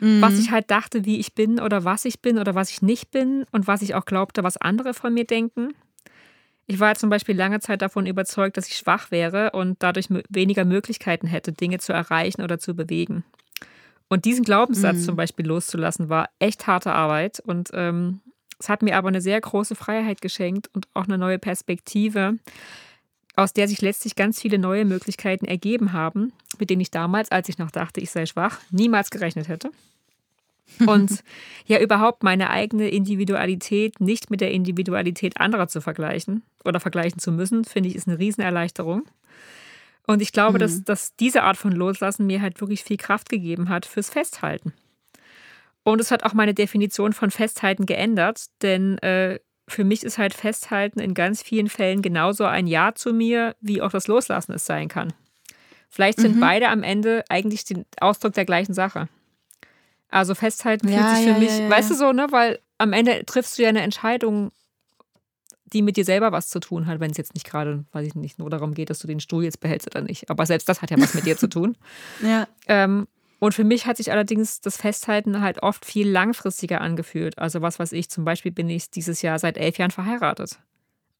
[0.00, 0.22] Mhm.
[0.22, 3.10] Was ich halt dachte, wie ich bin oder was ich bin oder was ich nicht
[3.10, 5.74] bin und was ich auch glaubte, was andere von mir denken.
[6.66, 10.64] Ich war zum Beispiel lange Zeit davon überzeugt, dass ich schwach wäre und dadurch weniger
[10.64, 13.22] Möglichkeiten hätte, Dinge zu erreichen oder zu bewegen.
[14.08, 15.02] Und diesen Glaubenssatz mhm.
[15.02, 17.40] zum Beispiel loszulassen, war echt harte Arbeit.
[17.40, 18.20] Und ähm,
[18.58, 22.38] es hat mir aber eine sehr große Freiheit geschenkt und auch eine neue Perspektive,
[23.36, 27.48] aus der sich letztlich ganz viele neue Möglichkeiten ergeben haben, mit denen ich damals, als
[27.48, 29.70] ich noch dachte, ich sei schwach, niemals gerechnet hätte.
[30.86, 31.22] Und
[31.66, 37.32] ja, überhaupt meine eigene Individualität nicht mit der Individualität anderer zu vergleichen oder vergleichen zu
[37.32, 39.02] müssen, finde ich, ist eine Riesenerleichterung.
[40.06, 40.60] Und ich glaube, mhm.
[40.60, 44.72] dass, dass diese Art von Loslassen mir halt wirklich viel Kraft gegeben hat fürs Festhalten.
[45.82, 49.38] Und es hat auch meine Definition von Festhalten geändert, denn äh,
[49.68, 53.80] für mich ist halt Festhalten in ganz vielen Fällen genauso ein Ja zu mir, wie
[53.80, 55.12] auch das Loslassen es sein kann.
[55.88, 56.40] Vielleicht sind mhm.
[56.40, 59.08] beide am Ende eigentlich den Ausdruck der gleichen Sache.
[60.10, 62.92] Also Festhalten ja, fühlt sich für ja, mich, ja, weißt du so, ne, weil am
[62.92, 64.52] Ende triffst du ja eine Entscheidung
[65.72, 68.14] die mit dir selber was zu tun hat, wenn es jetzt nicht gerade, weiß ich
[68.14, 70.30] nicht, nur darum geht, dass du den Stuhl jetzt behältst oder nicht.
[70.30, 71.76] Aber selbst das hat ja was mit dir zu tun.
[72.22, 72.46] Ja.
[72.68, 73.06] Ähm,
[73.38, 77.38] und für mich hat sich allerdings das Festhalten halt oft viel langfristiger angefühlt.
[77.38, 80.58] Also was weiß ich, zum Beispiel bin ich dieses Jahr seit elf Jahren verheiratet.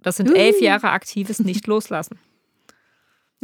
[0.01, 0.35] Das sind uh.
[0.35, 2.19] elf Jahre aktives Nicht-Loslassen.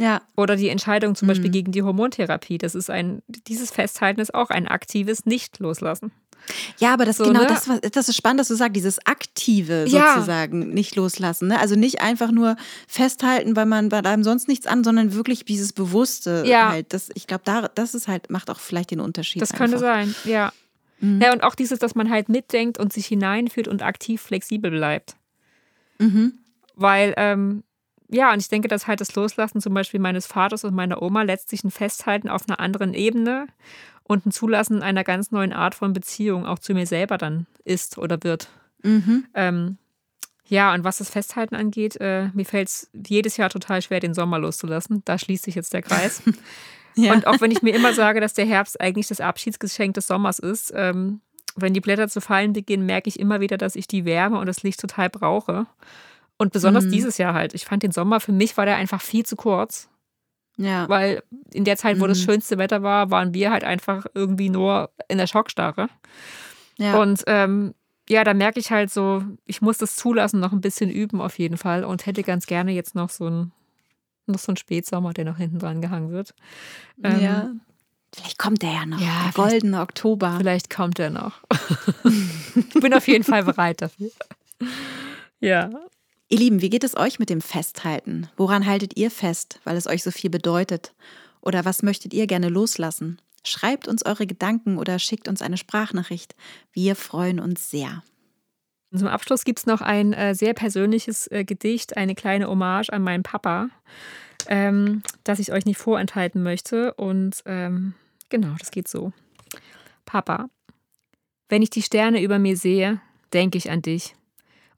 [0.01, 0.21] Ja.
[0.35, 1.53] Oder die Entscheidung zum Beispiel mhm.
[1.53, 2.57] gegen die Hormontherapie.
[2.57, 6.11] Das ist ein, dieses Festhalten ist auch ein aktives Nicht-Loslassen.
[6.79, 7.47] Ja, aber das so, genau ne?
[7.47, 10.67] das, das ist spannend, dass du sagst, dieses aktive sozusagen ja.
[10.67, 11.49] nicht loslassen.
[11.49, 11.59] Ne?
[11.59, 12.55] Also nicht einfach nur
[12.87, 16.69] festhalten, weil man bei einem sonst nichts an, sondern wirklich dieses Bewusste ja.
[16.69, 16.93] halt.
[16.93, 19.39] Das, ich glaube, da, das ist halt, macht auch vielleicht den Unterschied.
[19.39, 19.65] Das einfach.
[19.65, 20.51] könnte sein, ja.
[20.99, 21.21] Mhm.
[21.21, 25.15] Ja, und auch dieses, dass man halt mitdenkt und sich hineinfühlt und aktiv flexibel bleibt.
[25.99, 26.39] Mhm.
[26.75, 27.63] Weil, ähm,
[28.11, 31.23] ja, und ich denke, dass halt das Loslassen zum Beispiel meines Vaters und meiner Oma
[31.23, 33.47] letztlich ein Festhalten auf einer anderen Ebene
[34.03, 37.97] und ein Zulassen einer ganz neuen Art von Beziehung auch zu mir selber dann ist
[37.97, 38.49] oder wird.
[38.83, 39.25] Mhm.
[39.33, 39.77] Ähm,
[40.45, 44.13] ja, und was das Festhalten angeht, äh, mir fällt es jedes Jahr total schwer, den
[44.13, 45.01] Sommer loszulassen.
[45.05, 46.21] Da schließt sich jetzt der Kreis.
[46.95, 47.13] ja.
[47.13, 50.39] Und auch wenn ich mir immer sage, dass der Herbst eigentlich das Abschiedsgeschenk des Sommers
[50.39, 51.21] ist, ähm,
[51.55, 54.47] wenn die Blätter zu fallen beginnen, merke ich immer wieder, dass ich die Wärme und
[54.47, 55.67] das Licht total brauche.
[56.41, 56.91] Und besonders mhm.
[56.91, 57.53] dieses Jahr halt.
[57.53, 59.89] Ich fand den Sommer, für mich war der einfach viel zu kurz.
[60.57, 60.89] Ja.
[60.89, 61.21] Weil
[61.53, 62.09] in der Zeit, wo mhm.
[62.09, 65.87] das schönste Wetter war, waren wir halt einfach irgendwie nur in der Schockstarre.
[66.79, 66.99] Ja.
[66.99, 67.75] Und ähm,
[68.09, 71.37] ja, da merke ich halt so, ich muss das zulassen, noch ein bisschen üben auf
[71.37, 73.51] jeden Fall und hätte ganz gerne jetzt noch so ein
[74.25, 76.33] noch so ein Spätsommer, der noch hinten dran gehangen wird.
[77.03, 77.51] Ähm, ja.
[78.15, 78.99] Vielleicht kommt der ja noch.
[78.99, 80.37] Ja, der goldene Oktober.
[80.39, 81.43] Vielleicht kommt er noch.
[82.55, 84.09] ich bin auf jeden Fall bereit dafür.
[85.43, 85.71] Ja.
[86.31, 88.29] Ihr Lieben, wie geht es euch mit dem Festhalten?
[88.37, 90.93] Woran haltet ihr fest, weil es euch so viel bedeutet?
[91.41, 93.21] Oder was möchtet ihr gerne loslassen?
[93.43, 96.33] Schreibt uns eure Gedanken oder schickt uns eine Sprachnachricht.
[96.71, 98.01] Wir freuen uns sehr.
[98.95, 103.03] Zum Abschluss gibt es noch ein äh, sehr persönliches äh, Gedicht, eine kleine Hommage an
[103.03, 103.67] meinen Papa,
[104.47, 106.93] ähm, das ich euch nicht vorenthalten möchte.
[106.93, 107.93] Und ähm,
[108.29, 109.11] genau, das geht so.
[110.05, 110.49] Papa,
[111.49, 113.01] wenn ich die Sterne über mir sehe,
[113.33, 114.15] denke ich an dich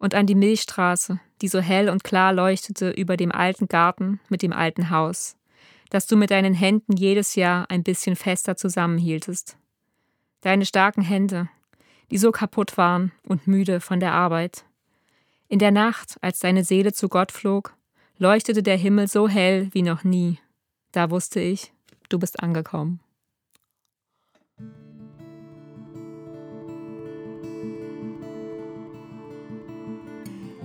[0.04, 4.42] und an die Milchstraße, die so hell und klar leuchtete über dem alten Garten mit
[4.42, 5.38] dem alten Haus,
[5.92, 9.56] das du mit deinen Händen jedes Jahr ein bisschen fester zusammenhieltest.
[10.42, 11.48] Deine starken Hände,
[12.12, 14.66] die so kaputt waren und müde von der Arbeit.
[15.48, 17.74] In der Nacht, als deine Seele zu Gott flog,
[18.18, 20.38] leuchtete der Himmel so hell wie noch nie.
[20.92, 21.72] Da wusste ich,
[22.10, 23.00] du bist angekommen.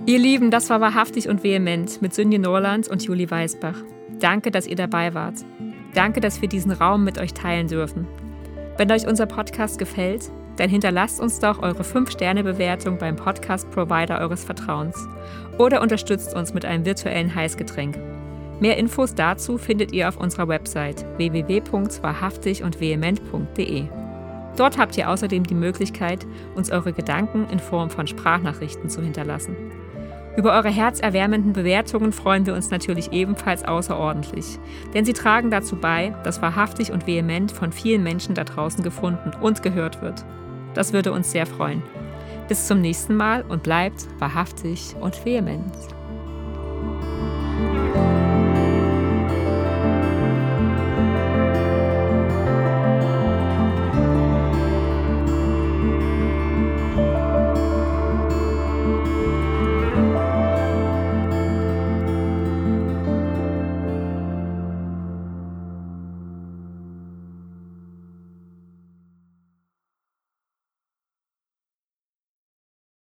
[0.09, 3.75] Ihr Lieben, das war wahrhaftig und vehement mit Sünje Norland und Julie Weisbach.
[4.19, 5.35] Danke, dass ihr dabei wart.
[5.93, 8.07] Danke, dass wir diesen Raum mit euch teilen dürfen.
[8.75, 14.97] Wenn euch unser Podcast gefällt, dann hinterlasst uns doch eure 5-Sterne-Bewertung beim Podcast-Provider eures Vertrauens
[15.59, 17.99] oder unterstützt uns mit einem virtuellen Heißgetränk.
[18.59, 23.83] Mehr Infos dazu findet ihr auf unserer Website www.wahrhaftig und vehement.de.
[24.57, 29.55] Dort habt ihr außerdem die Möglichkeit, uns eure Gedanken in Form von Sprachnachrichten zu hinterlassen.
[30.39, 34.57] Über eure herzerwärmenden Bewertungen freuen wir uns natürlich ebenfalls außerordentlich,
[34.93, 39.33] denn sie tragen dazu bei, dass wahrhaftig und vehement von vielen Menschen da draußen gefunden
[39.41, 40.23] und gehört wird.
[40.75, 41.83] Das würde uns sehr freuen.
[42.47, 45.73] Bis zum nächsten Mal und bleibt wahrhaftig und vehement.